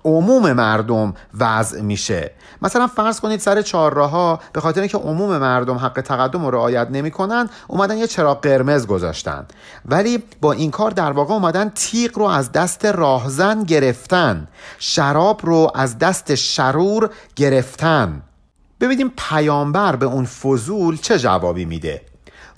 [0.06, 2.32] عموم مردم وضع میشه.
[2.62, 7.50] مثلا فرض کنید سر چهارراه به خاطر اینکه عموم مردم حق تقدم رو رعایت نمی‌کنن
[7.68, 9.46] اومدن یه چراغ قرمز گذاشتن.
[9.86, 14.48] ولی با این کار در واقع اومدن تیغ رو از دست راهزن گرفتن.
[14.80, 18.22] شراب رو از دست شرور گرفتن.
[18.82, 22.02] ببینیم پیامبر به اون فضول چه جوابی میده؟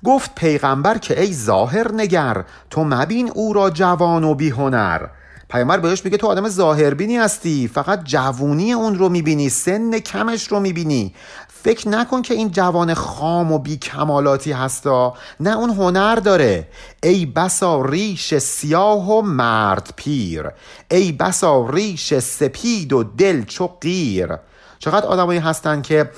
[0.07, 5.07] گفت پیغمبر که ای ظاهر نگر تو مبین او را جوان و بی هنر
[5.49, 10.59] پیامبر بهش میگه تو آدم ظاهربینی هستی فقط جوونی اون رو می‌بینی سن کمش رو
[10.59, 11.13] می‌بینی.
[11.63, 16.67] فکر نکن که این جوان خام و بی کمالاتی هستا نه اون هنر داره.
[17.03, 20.49] ای بسا ریش سیاه و مرد پیر
[20.91, 24.37] ای بسا ریش سپید و دل چو قیر.
[24.79, 26.09] چقدر آدمایی هستن که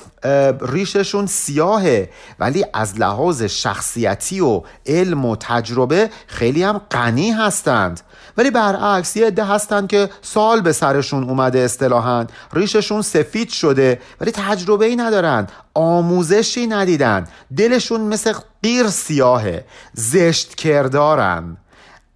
[0.61, 8.01] ریششون سیاهه ولی از لحاظ شخصیتی و علم و تجربه خیلی هم غنی هستند.
[8.37, 12.25] ولی برعکس یه عده هستن که سال به سرشون اومده اصطلاحا.
[12.53, 17.27] ریششون سفید شده ولی تجربه ای ندارن آموزشی ندیدن.
[17.57, 21.57] دلشون مثل قیر سیاهه زشت کردارن.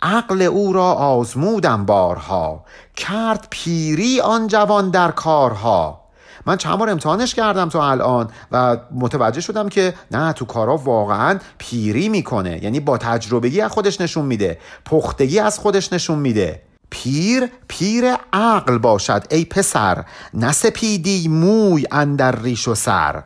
[0.01, 6.02] عقل او را آزمودم بارها کرد پیری آن جوان در کارها.
[6.45, 11.39] من چند بار امتحانش کردم تا الان و متوجه شدم که نه تو کارا واقعا
[11.57, 12.63] پیری می‌کنه.
[12.63, 14.57] یعنی با تجربگی از خودش نشون میده.
[14.85, 16.61] پختگی از خودش نشون میده.
[16.89, 20.05] پیر پیر عقل باشد ای پسر.
[20.33, 23.23] نسپیدی موی اندر ریش و سر.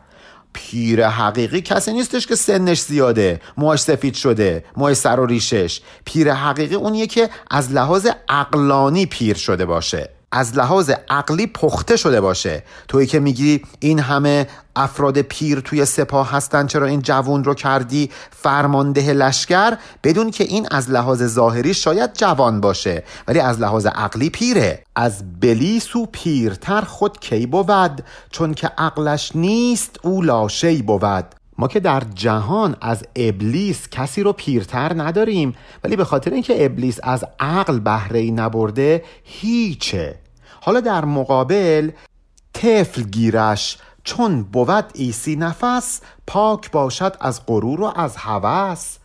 [0.53, 3.41] پیر حقیقی کسی نیستش که سنش زیاده.
[3.57, 4.65] موهاش سفید شده.
[4.77, 5.81] موهای سر و ریشش.
[6.05, 10.16] پیر حقیقی اونیه که از لحاظ عقلانی پیر شده باشه.
[10.31, 12.63] از لحاظ عقلی پخته شده باشه.
[12.87, 18.11] تویی که میگی این همه افراد پیر توی سپاه هستن چرا این جوون رو کردی
[18.31, 24.29] فرمانده لشکر؟ بدون که این از لحاظ ظاهری شاید جوان باشه ولی از لحاظ عقلی
[24.29, 24.83] پیره.
[24.95, 31.25] از بلیس و پیرتر خود کی بود؟ چون که عقلش نیست او لاشی بود.
[31.57, 36.99] ما که در جهان از ابلیس کسی رو پیرتر نداریم ولی به خاطر اینکه ابلیس
[37.03, 40.19] از عقل بهره ای نبرده هیچه.
[40.61, 41.91] حالا در مقابل
[42.53, 48.97] طفل گیرش چون بود ایسی نفس پاک باشد از غرور و از هوس.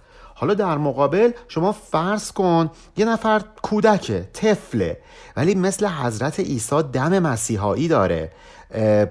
[0.43, 4.99] حالا در مقابل شما فرض کن یه نفر کودکه طفله
[5.36, 8.32] ولی مثل حضرت عیسی دم مسیحایی داره.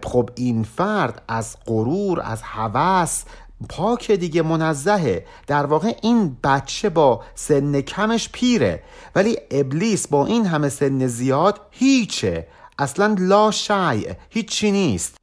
[0.03, 3.23] خب این فرد از غرور از هوس
[3.69, 5.25] پاک دیگه منزهه.
[5.47, 8.83] در واقع این بچه با سن کمش پیره.
[9.15, 12.47] ولی ابلیس با این همه سن زیاد هیچه.
[12.79, 15.20] اصلا لا شیع هیچی نیست.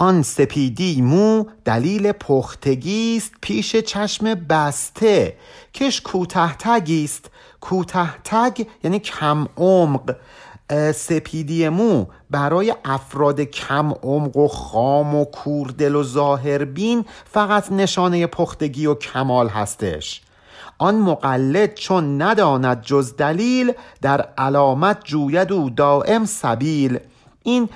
[0.00, 5.36] آن سپیدی مو دلیل پختگی است پیش چشم بسته.
[5.74, 7.30] کش کوته است
[7.60, 10.16] کوته تگ یعنی کم عمق.
[10.94, 18.86] سپیدی مو برای افراد کم عمق و خام و کوردل و ظاهربین فقط نشانه پختگی
[18.86, 20.20] و کمال هستش.
[20.78, 23.72] آن مقلد چون نداند جز دلیل
[24.02, 26.98] در علامت جوید و دائم سبیل.
[27.42, 27.68] این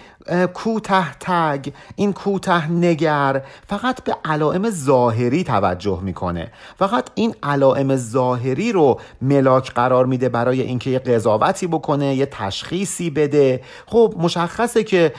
[0.55, 6.53] کوته تگ این کوته نگر فقط به علائم ظاهری توجه می‌کنه.
[6.79, 13.11] فقط این علائم ظاهری رو ملاک قرار میده برای اینکه یه قضاوتی بکنه یه تشخیصی
[13.11, 13.61] بده.
[13.87, 15.13] خب مشخصه که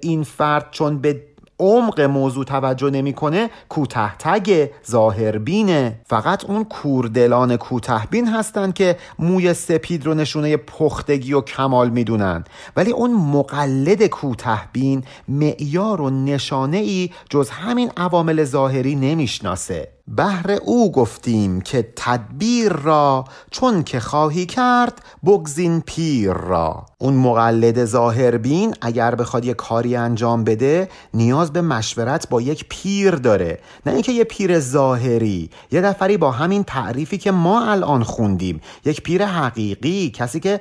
[0.00, 1.22] این فرد چون به
[1.58, 6.00] عمق موضوع توجه نمی‌کنه کوته تگ ظاهربینه.
[6.06, 12.44] فقط اون کوردلان کوتهبین هستند که موی سپید رو نشونه پختگی و کمال می‌دونن.
[12.76, 19.95] ولی اون مقلد کوتهبین معیار و نشانه ای جز همین عوامل ظاهری نمی‌شناسه.
[20.08, 26.86] بهر او گفتیم که تدبیر را چون که خواهی کرد بگزین پیر را.
[26.98, 33.10] اون مقلد ظاهربین اگر بخواد یه کاری انجام بده نیاز به مشورت با یک پیر
[33.10, 33.58] داره.
[33.86, 35.50] نه اینکه یه پیر ظاهری.
[35.72, 38.60] یه نفری با همین تعریفی که ما الان خوندیم.
[38.84, 40.60] یک پیر حقیقی کسی که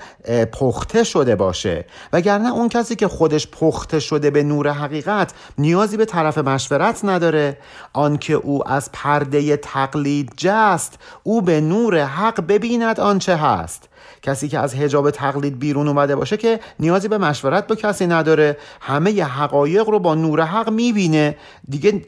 [0.51, 1.85] پخته شده باشه.
[2.13, 7.57] وگرنه اون کسی که خودش پخته شده به نور حقیقت نیازی به طرف مشورت نداره.
[7.93, 13.89] آنکه او از پرده تقلید جست او به نور حق ببیند آنچه هست.
[14.21, 18.57] کسی که از حجاب تقلید بیرون اومده باشه که نیازی به مشورت با کسی نداره
[18.81, 21.37] همه ی حقایق رو با نور حق می‌بینه.
[21.69, 22.01] دیگه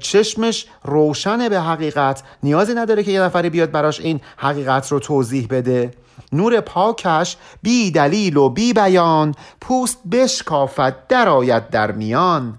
[0.00, 2.22] چشمش روشنه به حقیقت.
[2.42, 5.90] نیازی نداره که یه نفری بیاد براش این حقیقت رو توضیح بده.
[6.32, 9.34] نور پاکش بی دلیل و بی بیان.
[9.60, 12.58] پوست بشکافد درآید در میان.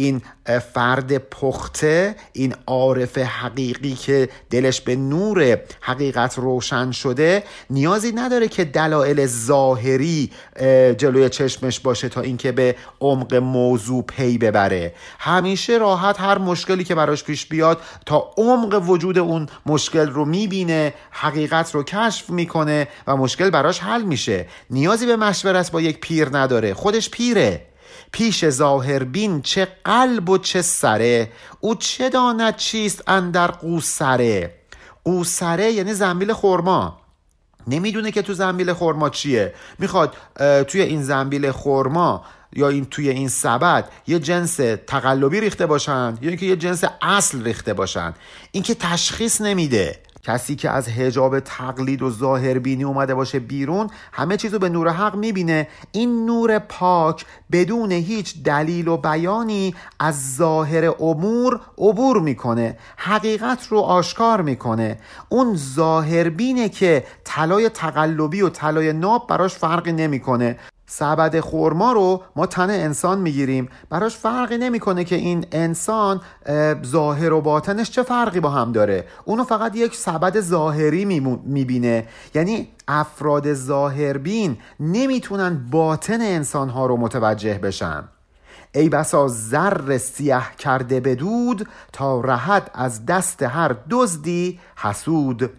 [0.00, 0.22] این
[0.74, 8.64] فرد پخته این عارف حقیقی که دلش به نور حقیقت روشن شده نیازی نداره که
[8.64, 10.30] دلایل ظاهری
[10.98, 14.94] جلوی چشمش باشه تا اینکه به عمق موضوع پی ببره.
[15.18, 20.94] همیشه راحت هر مشکلی که براش پیش بیاد تا عمق وجود اون مشکل رو می‌بینه
[21.10, 24.46] حقیقت رو کشف می‌کنه و مشکل براش حل میشه.
[24.70, 26.74] نیازی به مشورت با یک پیر نداره.
[26.74, 27.69] خودش پیره.
[28.12, 34.54] پیش ظاهربین چه قلب و چه سره او چه داند چیست اندر قوسره؟
[35.04, 37.00] قوسره یعنی زنبیل خورما
[37.66, 39.54] نمی‌دونه که تو زنبیل خورما چیه.
[39.78, 40.16] می‌خواد
[40.68, 44.56] توی این زنبیل خورما یا این توی این سبد یه جنس
[44.86, 48.14] تقلبی ریخته باشن یا اینکه یه جنس اصل ریخته باشن.
[48.52, 49.98] این که تشخیص نمیده.
[50.22, 54.88] کسی که از هجاب تقلید و ظاهر بینی اومده باشه بیرون همه چیزو به نور
[54.88, 55.68] حق می‌بینه.
[55.92, 63.78] این نور پاک بدون هیچ دلیل و بیانی از ظاهر امور عبور می‌کنه حقیقت رو
[63.78, 64.98] آشکار می‌کنه.
[65.28, 70.58] اون ظاهر بینه که طلای تقلبی و طلای ناب براش فرقی نمی‌کنه.
[70.92, 73.68] سبد خورما رو ما تن انسان می‌گیریم.
[73.90, 76.20] براش فرقی نمی‌کنه که این انسان
[76.86, 82.08] ظاهر و باطنش چه فرقی با هم داره؟ اونو فقط یک سبد ظاهری می‌بینه.
[82.34, 88.04] یعنی افراد ظاهربین نمی‌تونن باطن انسانها رو متوجه بشن.
[88.74, 95.50] ای بسا زر سیه کرده بدود تا رهد از دست هر دزدی حسود.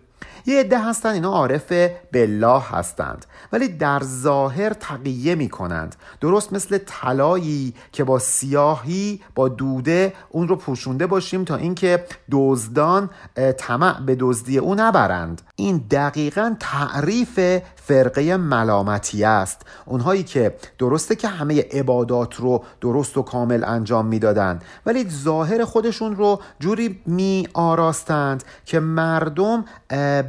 [0.46, 1.74] یه عده هستن اینا عارف
[2.14, 3.26] بالله هستند.
[3.52, 10.48] ولی در ظاهر تقیه می کنند درست مثل طلایی که با سیاهی با دوده اون
[10.48, 13.10] رو پوشونده باشیم تا اینکه دزدان
[13.58, 15.42] طمع به دزدی او نبرند.
[15.56, 17.40] این دقیقا تعریف
[17.76, 19.62] فرقه ملامتی است.
[19.86, 26.16] اونهایی که درسته که همه عبادات رو درست و کامل انجام می‌دادند ولی ظاهر خودشون
[26.16, 29.66] رو جوری می آراستند که مردم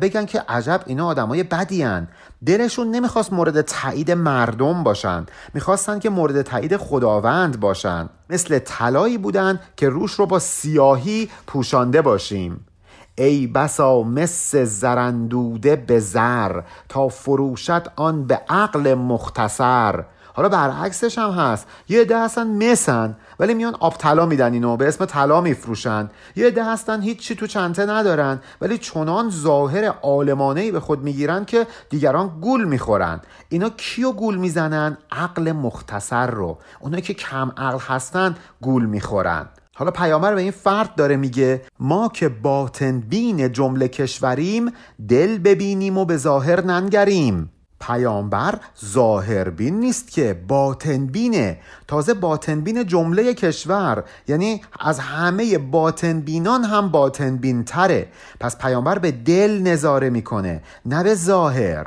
[0.02, 2.08] بگن که عجب اینا آدمای بدی هن.
[2.46, 9.60] دلشون نمی‌خواست مورد تایید مردم باشند می‌خواستند که مورد تایید خداوند باشند مثل طلایی بودند
[9.76, 12.66] که روش رو با سیاهی پوشانده باشیم.
[13.14, 20.04] ای بسا مس زرندوده به زر تا فروشت آن به عقل مختصر.
[20.34, 21.66] حالا برعکسش هم هست.
[21.88, 26.10] یه عده هستن مسن ولی میان آب طلا میدن اینو به اسم طلا میفروشن.
[26.36, 31.66] یه عده هستن هیچی تو چنته ندارن ولی چنان ظاهر عالمانه به خود می‌گیرن که
[31.90, 33.20] دیگران گول می‌خورن.
[33.48, 36.58] اینا کیو گول می‌زنن؟ عقل مختصر رو.
[36.80, 39.48] اونایی که کم عقل هستن گول می‌خورن.
[39.74, 44.72] حالا پیامبر به این فرد داره میگه ما که باطن بین جمله کشوریم
[45.08, 47.51] دل ببینیم و به ظاهر ننگریم.
[47.86, 51.58] پیامبر ظاهربین نیست که باطنبینه
[51.88, 58.06] تازه باطنبین جمله کشور یعنی از همه باطنبینان هم باطنبین تره
[58.40, 61.86] پس پیامبر به دل نظاره می‌کنه نه به ظاهر.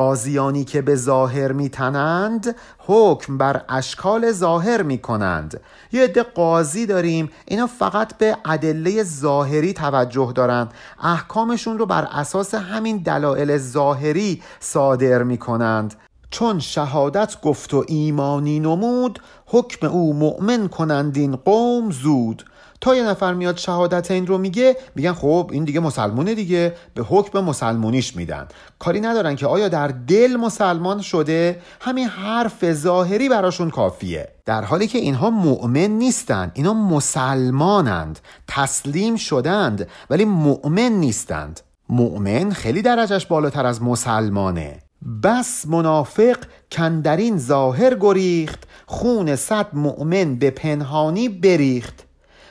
[0.00, 5.60] قاضیانی که به ظاهر میتنند حکم بر اشکال ظاهر می‌کنند.
[5.92, 12.54] یه عده قاضی داریم اینا فقط به ادله ظاهری توجه دارند احکامشون رو بر اساس
[12.54, 15.94] همین دلایل ظاهری صادر می‌کنند.
[16.30, 22.44] چون شهادت گفت و ایمانی نمود حکم او مؤمن کنند این قوم زود.
[22.80, 27.02] تا یه نفر میاد شهادت این رو میگه میگن خب این دیگه مسلمونه دیگه به
[27.02, 28.48] حکم مسلمونیش میدن.
[28.78, 34.28] کاری ندارن که آیا در دل مسلمان شده؟ همین حرف ظاهری براشون کافیه.
[34.46, 38.18] در حالی که اینها مؤمن نیستند اینا مسلمانند
[38.48, 41.60] تسلیم شدند ولی مؤمن نیستند.
[41.88, 44.78] مؤمن خیلی درجش بالاتر از مسلمانه.
[45.22, 46.36] بس منافق
[46.72, 52.09] کندرین ظاهر گریخت خون صد مؤمن به پنهانی بریخت.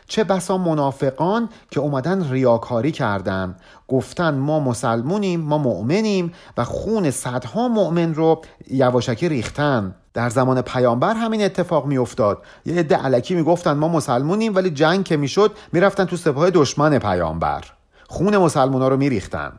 [0.10, 3.56] چه بسا منافقان که اومدن ریاکاری کردن.
[3.88, 8.42] گفتن ما مسلمونیم ما مؤمنیم و خون صدها مؤمن رو
[8.72, 9.96] یواشکی ریختن.
[10.14, 12.42] در زمان پیامبر همین اتفاق میافتاد.
[12.66, 17.64] یه عده علکی می‌گفتن ما مسلمونیم ولی جنگ که می‌شد می‌رفتن تو سپاه دشمن پیامبر.
[18.08, 19.52] خون مسلمونا رو میریختن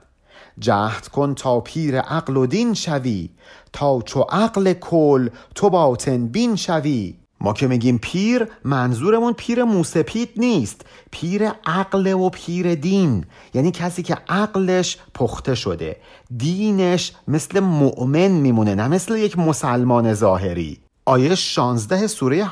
[0.58, 3.30] جهد کن تا پیر عقل و دین شوی.
[3.72, 7.19] تا چو عقل کل تو باطن بین شوی.
[7.40, 10.80] ما که میگیم پیر منظورمون پیر موسپید نیست.
[11.10, 13.24] پیر عقل و پیر دین.
[13.54, 15.96] یعنی کسی که عقلش پخته شده.
[16.36, 20.78] دینش مثل مؤمن میمونه نه مثل یک مسلمان ظاهری.
[21.04, 22.46] آیه 16 سوره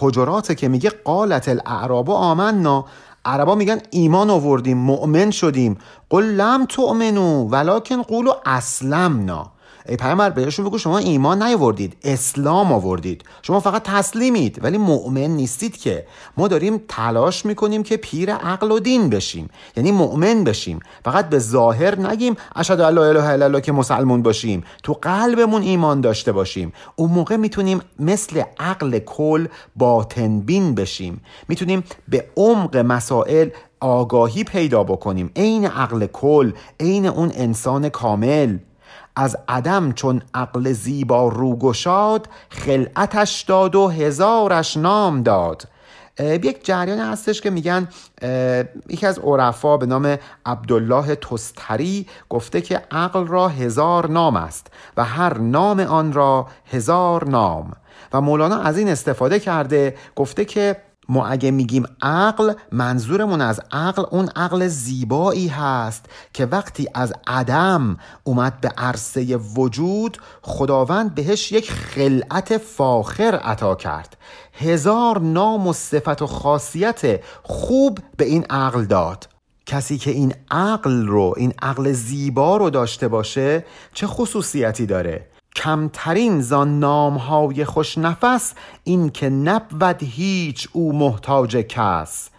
[0.00, 2.84] حجرات که میگه قالت الاعراب آمنا.
[3.24, 5.78] عربا میگن ایمان آوردیم مؤمن شدیم.
[6.10, 9.53] قل لم تؤمنو ولکن قولو اسلمنا.
[9.88, 13.22] ای پیامبر بهشون بگو شما ایمان نیاوردید اسلام آوردید.
[13.42, 16.06] شما فقط تسلیمید ولی مؤمن نیستید که.
[16.36, 19.50] ما داریم تلاش می‌کنیم که پیر عقل و دین بشیم.
[19.76, 20.80] یعنی مؤمن بشیم.
[21.04, 24.64] فقط به ظاهر نگیم اشهد الله اله الا الله که مسلمون باشیم.
[24.82, 26.72] تو قلبمون ایمان داشته باشیم.
[26.96, 31.20] اون موقع می‌تونیم مثل عقل کل باطن بین بشیم.
[31.48, 33.48] می‌تونیم به عمق مسائل
[33.80, 35.30] آگاهی پیدا بکنیم.
[35.36, 38.58] عین عقل کل عین اون انسان کامل.
[39.16, 45.68] از عدم چون عقل زیبا رو گشاد خلعتش داد و هزارش نام داد.
[46.20, 47.88] یک جریان هستش که میگن
[48.88, 55.04] یکی از عرفا به نام عبدالله تستری گفته که عقل را هزار نام است و
[55.04, 57.72] هر نام آن را هزار نام.
[58.12, 60.76] و مولانا از این استفاده کرده گفته که
[61.08, 67.96] ما اگه میگیم عقل منظورمون از عقل اون عقل زیبایی هست که وقتی از عدم
[68.24, 74.16] اومد به عرصه وجود خداوند بهش یک خلعت فاخر عطا کرد.
[74.52, 79.28] هزار نام و صفت و خاصیت خوب به این عقل داد.
[79.66, 86.40] کسی که این عقل رو این عقل زیبا رو داشته باشه چه خصوصیتی داره؟ کمترین
[86.40, 92.30] زان نامهای خوش نفس این که نبود هیچ او محتاج کس.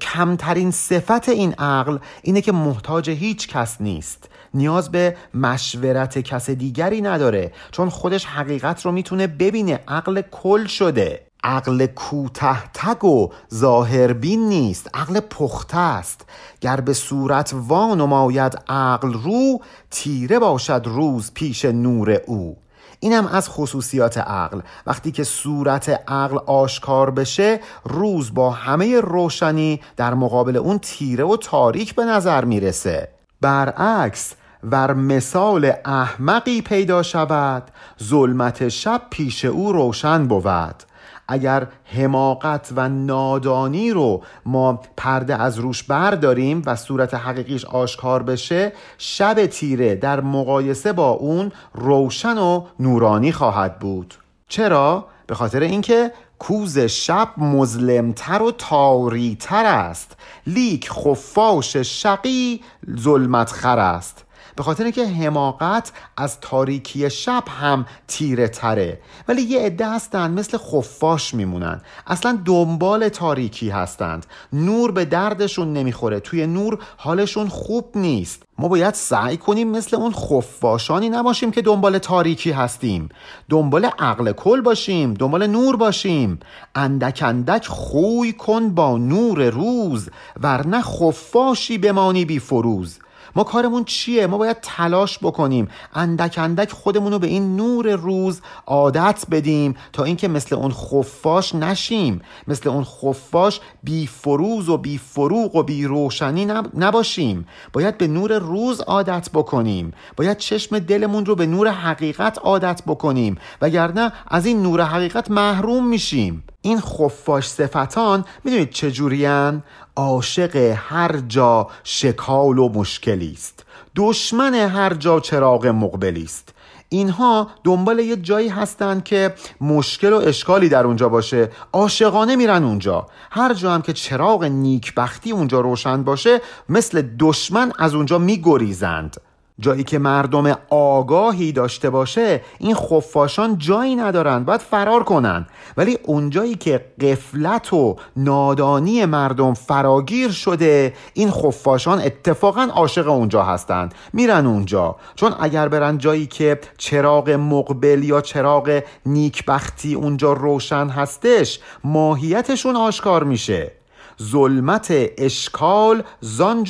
[0.00, 4.28] کمترین صفت این عقل اینه که محتاج هیچ کس نیست.
[4.54, 11.25] نیاز به مشورت کس دیگری نداره چون خودش حقیقت رو می‌تونه ببینه عقل کل شده.
[11.46, 16.24] عقل کوته تگ و ظاهربین نیست عقل پخته است.
[16.60, 22.56] گر به صورت وان نماید عقل رو تیره باشد روز پیش نور او.
[23.00, 24.60] اینم از خصوصیات عقل.
[24.86, 31.36] وقتی که صورت عقل آشکار بشه روز با همه روشنی در مقابل اون تیره و
[31.36, 33.08] تاریک به نظر می‌رسه.
[33.40, 34.32] برعکس
[34.62, 37.62] ور مثال احمقی پیدا شود
[38.02, 40.82] ظلمت شب پیش او روشن بود.
[41.28, 48.72] اگر حماقت و نادانی رو ما پرده از روش برداریم و صورت حقیقیش آشکار بشه
[48.98, 54.14] شب تیره در مقایسه با اون روشن و نورانی خواهد بود.
[54.48, 60.16] چرا؟ به خاطر اینکه کوز شب مظلمتر و تاریتر است.
[60.46, 62.60] لیک خفاش شقی
[62.98, 64.25] ظلمت خر است.
[64.56, 69.00] به خاطر که حماقت از تاریکی شب هم تیره تره.
[69.28, 71.80] ولی یه عده هستند مثل خفاش میمونن.
[72.06, 74.26] اصلا دنبال تاریکی هستند.
[74.52, 76.20] نور به دردشون نمی‌خوره.
[76.20, 78.42] توی نور حالشون خوب نیست.
[78.58, 83.08] ما باید سعی کنیم مثل اون خفاشانی نباشیم که دنبال تاریکی هستیم.
[83.48, 85.14] دنبال عقل کل باشیم.
[85.14, 86.40] دنبال نور باشیم.
[86.74, 92.98] اندک اندک خوی کن با نور روز ورنه خفاشی بمانی بی فروز.
[93.36, 95.68] ما کارمون چیه؟ ما باید تلاش بکنیم.
[95.94, 101.54] اندک اندک خودمون رو به این نور روز عادت بدیم تا اینکه مثل اون خفاش
[101.54, 102.22] نشیم.
[102.48, 107.46] مثل اون خفاش بی فروز و بی فروغ و بی روشنی نباشیم.
[107.72, 109.92] باید به نور روز عادت بکنیم.
[110.16, 113.38] باید چشم دلمون رو به نور حقیقت عادت بکنیم.
[113.62, 116.44] وگرنه از این نور حقیقت محروم میشیم.
[116.66, 119.62] این خفاش صفتان می‌دونید چجورین
[119.96, 123.64] عاشق هر جا شکال و مشکلی است.
[123.96, 126.54] دشمن هر جا چراغ مقبلی است.
[126.88, 131.50] اینها دنبال یه جایی هستند که مشکل و اشکالی در اونجا باشه.
[131.72, 133.06] عاشقانه میرن اونجا.
[133.30, 139.16] هر جا هم که چراغ نیکبختی اونجا روشن باشه مثل دشمن از اونجا میگریزند.
[139.60, 145.46] جایی که مردم آگاهی داشته باشه این خفاشان جایی ندارند باید فرار کنن.
[145.76, 153.94] ولی اونجایی که قفلت و نادانی مردم فراگیر شده این خفاشان اتفاقا عاشق اونجا هستند
[154.12, 154.96] میرن اونجا.
[155.14, 163.24] چون اگر برن جایی که چراغ مقبل یا چراغ نیکبختی اونجا روشن هستش ماهیتشون آشکار
[163.24, 163.75] میشه.
[164.22, 166.64] ظلمت اشکال زان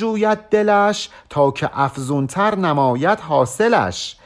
[0.51, 4.17] دلش تا که افزونتر نماید حاصلش.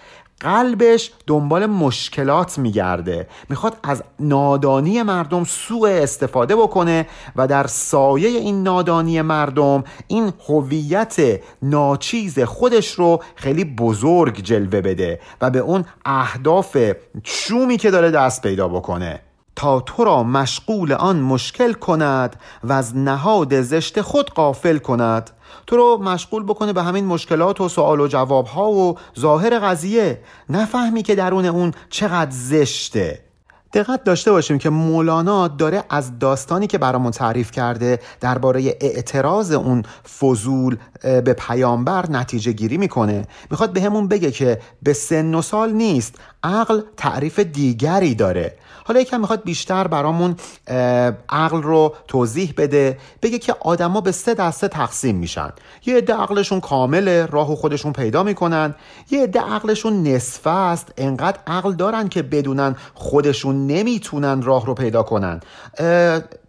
[0.42, 3.28] قلبش دنبال مشکلات میگرده.
[3.50, 11.16] می‌خواد از نادانی مردم سوء استفاده بکنه و در سایه این نادانی مردم این هویت
[11.62, 16.78] ناچیز خودش رو خیلی بزرگ جلوه بده و به اون اهداف
[17.24, 19.20] شومی که داره دست پیدا بکنه.
[19.56, 25.30] تا تو را مشغول آن مشکل کند و از نهاد زشت خود قافل کند.
[25.68, 30.22] تو رو مشغول بکنه به همین مشکلات و سوال و جواب ها و ظاهر قضیه.
[30.50, 33.20] نفهمی که درون اون چقدر زشته.
[33.74, 39.84] دقت داشته باشیم که مولانا داره از داستانی که برامون تعریف کرده درباره اعتراض اون
[40.20, 43.28] فضول به پیامبر نتیجه گیری می‌کنه.
[43.52, 46.16] می‌خواد به همون بگه که به سن و سال نیست.
[46.44, 48.56] عقل تعریف دیگری داره.
[48.86, 50.36] حالا یکم می‌خواد بیشتر برامون
[51.30, 55.50] عقل رو توضیح بده بگه که آدما به سه دسته تقسیم میشن.
[55.86, 58.76] یه عده عقلشون کامله راه خودشون پیدا می‌کنن.
[59.12, 65.04] یه عده عقلشون نصفه است انقدر عقل دارن که بدونن خودشون نمی‌تونن راه رو پیدا
[65.04, 65.40] کنن.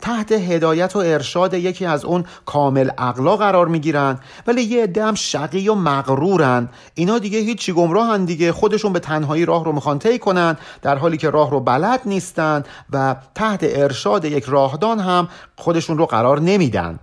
[0.01, 5.15] تحت هدایت و ارشاد یکی از اون کامل عقلا قرار می‌گیرن ولی یه عده هم
[5.15, 6.69] شقی و مغرورن.
[6.95, 11.17] اینا دیگه هیچی گمراهن دیگه خودشون به تنهایی راه رو می‌خوان طی کنن در حالی
[11.17, 16.99] که راه رو بلد نیستن و تحت ارشاد یک راهدان هم خودشون رو قرار نمیدن.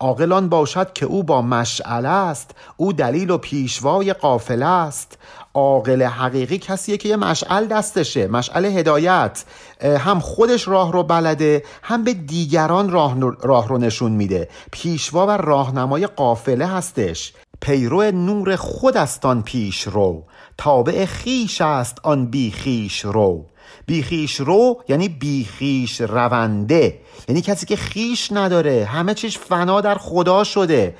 [0.00, 5.18] عاقلان باشد که او با مشعله است او دلیل و پیشوای قافله است.
[5.54, 9.44] عاقل حقیقی کسیه که یه مشعل دستشه مشعل هدایت.
[9.82, 14.48] هم خودش راه رو بلده هم به دیگران راه, راه رو نشون میده.
[14.72, 17.32] پیشوا و راهنمای قافله هستش.
[17.60, 20.24] پیرو نور خود است آن پیش رو.
[20.60, 23.44] تابع خیش است آن بی خیش رو.
[23.86, 26.98] بیخیش رو یعنی بیخیش رونده.
[27.28, 30.94] یعنی کسی که خیش نداره همه چیز فنا در خدا شده.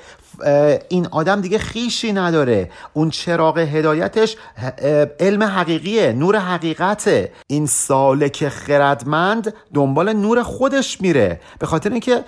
[0.89, 2.69] این آدم دیگه خیشی نداره.
[2.93, 4.35] اون چراغ هدایتش
[5.19, 7.31] علم حقیقیه نور حقیقته.
[7.47, 11.39] این سالک خردمند دنبال نور خودش میره.
[11.59, 12.23] به خاطر اینکه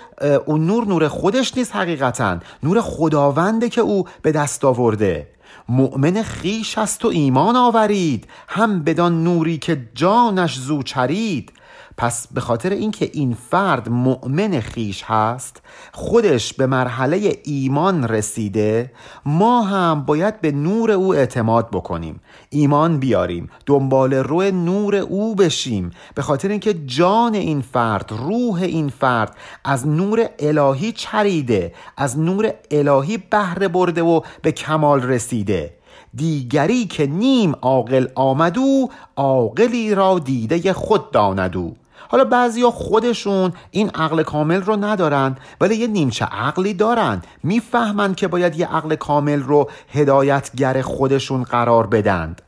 [0.46, 2.38] اون نور نور خودش نیست حقیقتا.
[2.62, 5.26] نور خداونده که او به دست آورده.
[5.68, 11.52] مؤمن خیش است و ایمان آورید هم بدان نوری که جانش زو چرید.
[11.96, 18.92] پس به خاطر اینکه این فرد مؤمن خیش هست خودش به مرحله ایمان رسیده
[19.26, 22.20] ما هم باید به نور او اعتماد بکنیم
[22.50, 28.88] ایمان بیاریم دنبال رو نور او بشیم به خاطر اینکه جان این فرد روح این
[28.88, 35.74] فرد از نور الهی چریده از نور الهی بهره برده و به کمال رسیده.
[36.14, 41.72] دیگری که نیم عاقل آمدو عاقلی را دیده خود داندو
[42.08, 47.22] حالا بعضیا خودشون این عقل کامل رو ندارن ولی یه نیمچه عقلی دارن.
[47.42, 52.42] می‌فهمن که باید یه عقل کامل رو هدایتگر خودشون قرار بدند.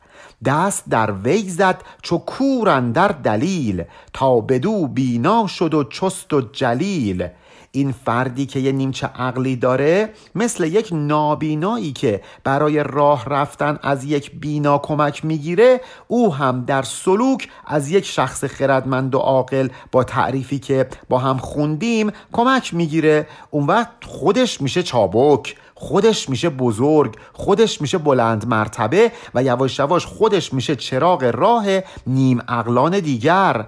[0.45, 3.83] دست در وی زد چو کورن در دلیل
[4.13, 7.27] تا بدو بینا شد و چست و جلیل.
[7.71, 14.03] این فردی که یه نیمچه عقلی داره مثل یک نابینایی که برای راه رفتن از
[14.03, 20.03] یک بینا کمک می‌گیره او هم در سلوک از یک شخص خردمند و عاقل با
[20.03, 23.27] تعریفی که با هم خوندیم کمک می‌گیره.
[23.51, 30.05] اون وقت خودش میشه چابک خودش میشه بزرگ خودش میشه بلند مرتبه و یواش یواش
[30.05, 31.65] خودش میشه چراغ راه
[32.07, 33.65] نیم عقلان دیگر.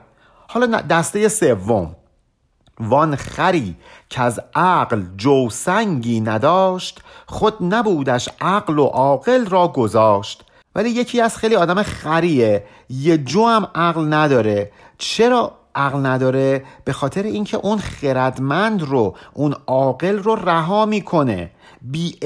[0.48, 1.96] حالا دسته سوم.
[2.80, 3.76] وان خری
[4.10, 10.44] که از عقل جوسنگی نداشت خود نبودش عقل و عاقل را گذاشت.
[10.76, 14.72] ولی یکی از خیلی آدم خریه یه جو هم عقل نداره.
[14.98, 21.52] چرا عقل نداره؟ به خاطر اینکه اون خردمند رو اون عاقل رو رها می‌کنه.
[21.82, 22.18] بی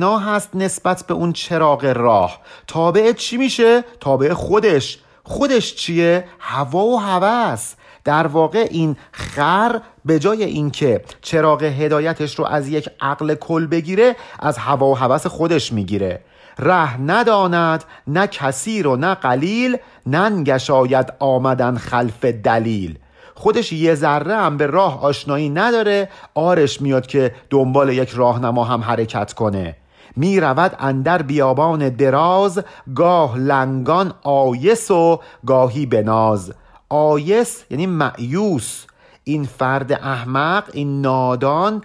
[0.00, 2.38] هست نسبت به اون چراغ راه.
[2.66, 4.98] تابع چی میشه؟ تابع خودش.
[5.24, 7.74] خودش چیه؟ هوا و هوس.
[8.04, 14.16] در واقع این خر به جای اینکه چراغ هدایتش رو از یک عقل کل بگیره
[14.40, 16.20] از هوا و هوس خودش می‌گیره.
[16.58, 22.98] ره نداند نه کثیر و نه قلیل ننگشاید آمدن خلف دلیل.
[23.34, 28.80] خودش یه ذره هم به راه آشنایی نداره آرش میاد که دنبال یک راهنما هم
[28.80, 29.76] حرکت کنه.
[30.16, 36.52] می رود اندر بیابان دراز گاه لنگان آیس و گاهی بناز
[36.88, 38.84] آیس یعنی معیوس
[39.28, 41.82] این فرد احمق این نادان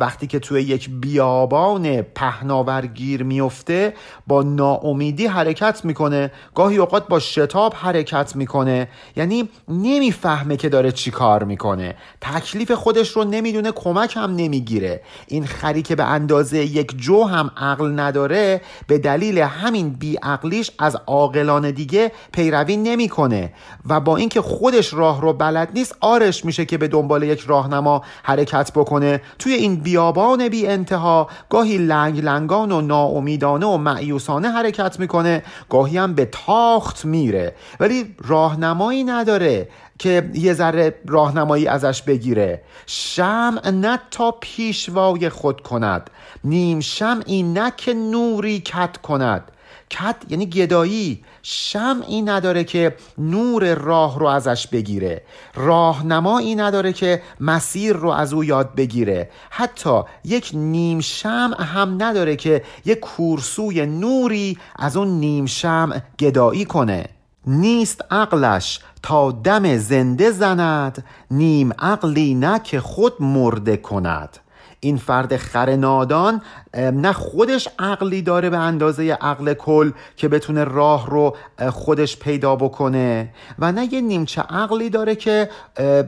[0.00, 3.94] وقتی که توی یک بیابان پهناور گیر میفته
[4.26, 6.32] با ناامیدی حرکت می‌کنه.
[6.54, 8.88] گاهی اوقات با شتاب حرکت می‌کنه.
[9.16, 11.94] یعنی نمی‌فهمه که داره چی کار می‌کنه.
[12.20, 15.02] تکلیف خودش رو نمی‌دونه کمک هم نمی‌گیره.
[15.26, 20.96] این خری که به اندازه یک جو هم عقل نداره به دلیل همین بیعقلیش از
[21.06, 23.52] عاقلان دیگه پیروی نمی‌کنه.
[23.88, 28.02] و با اینکه خودش راه رو بلد نیست آرش میشه که به دنبال یک راهنما
[28.22, 29.20] حرکت بکنه.
[29.38, 35.42] توی این بیابان بی انتها گاهی لنگ لنگان و ناامیدانه و معیوسانه حرکت می‌کنه.
[35.70, 37.54] گاهی هم به تاخت میره.
[37.80, 39.68] ولی راهنمایی نداره
[39.98, 42.62] که یه ذره راهنمایی ازش بگیره.
[42.86, 46.10] شمع نه تا پیشوای خود کند.
[46.44, 49.51] نیم شمعی نه که نوری کت کند.
[49.92, 51.24] کت یعنی گدایی.
[51.42, 55.22] شمعی نداره که نور راه رو ازش بگیره.
[55.54, 59.30] راهنمایی نداره که مسیر رو از او یاد بگیره.
[59.50, 66.64] حتی یک نیم شمع هم نداره که یک کورسوی نوری از اون نیم شمع گدایی
[66.64, 67.04] کنه.
[67.46, 74.38] نیست عقلش تا دم زنده زند نیم عقلی نه که خود مرده کند.
[74.84, 76.42] این فرد خر نادان
[76.74, 81.36] نه خودش عقلی داره به اندازه عقل کل که بتونه راه رو
[81.70, 85.48] خودش پیدا بکنه و نه یه نیمچه عقلی داره که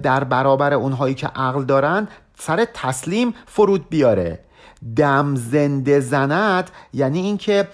[0.02, 2.08] در برابر اونهایی که عقل دارن
[2.38, 4.40] سر تسلیم فرود بیاره.
[4.96, 7.68] دم زنده زند یعنی اینکه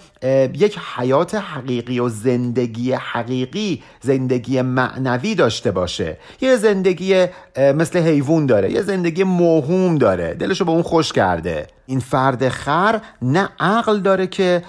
[0.55, 6.16] یک حیات حقیقی و زندگی حقیقی زندگی معنوی داشته باشه.
[6.41, 7.26] یه زندگی
[7.57, 11.66] مثل حیوان داره یه زندگی موهوم داره دلشو به اون خوش کرده.
[11.86, 14.62] این فرد خر نه عقل داره که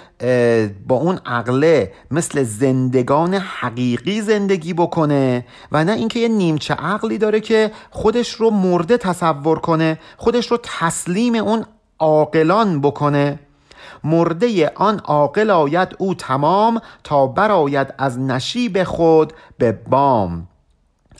[0.88, 7.40] با اون عقله مثل زندگان حقیقی زندگی بکنه و نه اینکه یه نیمچه عقلی داره
[7.40, 11.64] که خودش رو مرده تصور کنه خودش رو تسلیم اون
[12.02, 13.38] عاقلان بکنه.
[14.04, 20.48] مرده آن عاقل آید او تمام تا براید از نشیب خود به بام.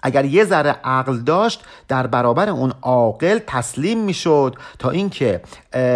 [0.03, 5.43] اگر یه ذره عقل داشت در برابر اون عاقل تسلیم می‌شد تا اینکه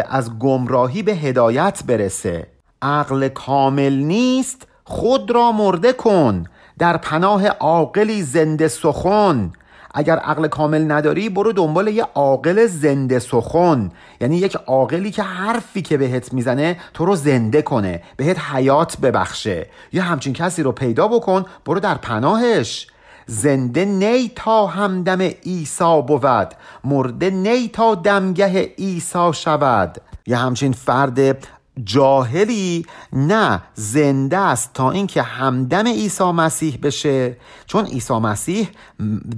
[0.09, 2.47] از گمراهی به هدایت برسه.
[2.82, 6.45] عقل کامل نیست خود را مرده کن.
[6.78, 9.53] در پناه عاقلی زنده سخن.
[9.99, 13.90] اگر عقل کامل نداری برو دنبال یه عاقل زنده سخن.
[14.20, 19.66] یعنی یک عاقلی که حرفی که بهت می‌زنه تو رو زنده کنه بهت حیات ببخشه.
[19.92, 22.86] یا همچین کسی رو پیدا بکن برو در پناهش.
[23.26, 26.49] زنده نی تا همدم ایسا بود.
[26.84, 29.97] مرده نی تا دمگه ایسا شود.
[30.26, 31.49] یه همچین فرد
[31.85, 37.37] جاهلی نه زنده است تا اینکه همدم عیسی مسیح بشه.
[37.66, 38.68] چون عیسی مسیح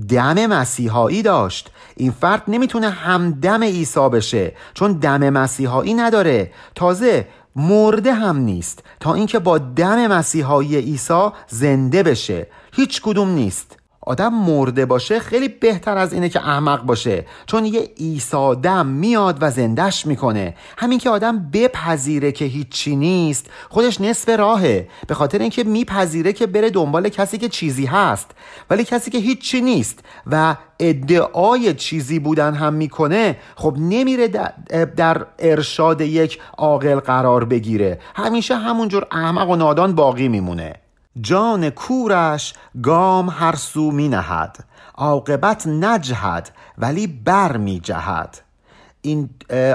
[0.09, 1.70] دم مسیحایی داشت.
[1.97, 6.53] این فرد نمی‌تونه همدم عیسی بشه چون دم مسیحایی نداره.
[6.74, 12.47] تازه مرده هم نیست تا اینکه با دم مسیحایی عیسی زنده بشه.
[12.72, 13.78] هیچ کدوم نیست.
[14.09, 17.26] آدم مرده باشه خیلی بهتر از اینه که احمق باشه.
[17.46, 20.54] چون یه ایسادم میاد و زندش می‌کنه.
[20.78, 24.88] همین که آدم بپذیره که هیچی نیست خودش نصف راهه.
[25.06, 28.30] به خاطر اینکه میپذیره که بره دنبال کسی که چیزی هست.
[28.70, 34.28] ولی کسی که هیچی نیست و ادعای چیزی بودن هم می‌کنه خب نمیره
[34.96, 37.98] در ارشاد یک عاقل قرار بگیره.
[38.14, 40.74] همیشه همونجور احمق و نادان باقی میمونه.
[41.21, 44.64] جان کورش گام هر سو می نهد
[44.95, 48.41] عاقبت نجهد ولی بر می جهد.
[49.03, 49.31] این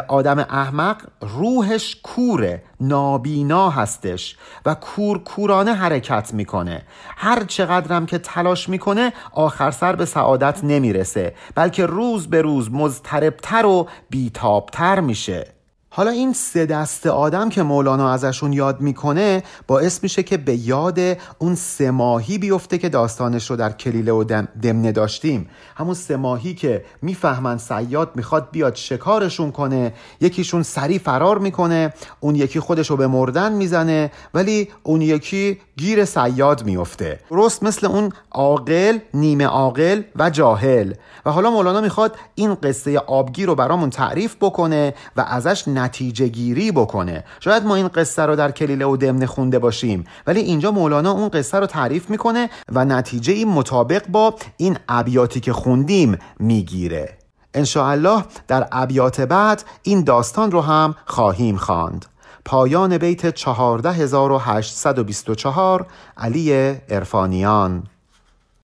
[0.07, 6.81] آدم احمق روحش کوره نابینا هستش و کور کورانه حرکت می‌کنه.
[7.17, 13.65] هر چقدرم که تلاش می‌کنه آخر سر به سعادت نمی‌رسه بلکه روز به روز مضطربتر
[13.65, 15.53] و بیتابتر میشه.
[15.95, 20.99] حالا این سه دست آدم که مولانا ازشون یاد می‌کنه باعث میشه که به یاد
[21.39, 24.23] اون سه ماهی بیفته که داستانش رو در کلیله و
[24.61, 25.49] دمنه داشتیم.
[25.75, 32.35] همون سه ماهی که می‌فهمن سیاد می‌خواد بیاد شکارشون کنه یکیشون سری فرار می‌کنه اون
[32.35, 38.11] یکی خودش رو به مردن می‌زنه ولی اون یکی گیر سیاد میفته درست مثل اون
[38.31, 40.93] عاقل نیمه عاقل و جاهل.
[41.25, 46.71] و حالا مولانا می‌خواد این قصه آبگیر رو برامون تعریف بکنه و ازش نتیجه گیری
[46.71, 47.23] بکنه.
[47.39, 51.29] شاید ما این قصه رو در کلیله و دمنه خونده باشیم ولی اینجا مولانا اون
[51.29, 57.17] قصه رو تعریف می‌کنه و نتیجه این مطابق با این ابیاتی که خوندیم می‌گیره.
[57.53, 62.05] انشاءالله در ابیات بعد این داستان رو هم خواهیم خواند.
[62.45, 65.85] پایان بیت 14824
[66.17, 67.83] علی ارفانیان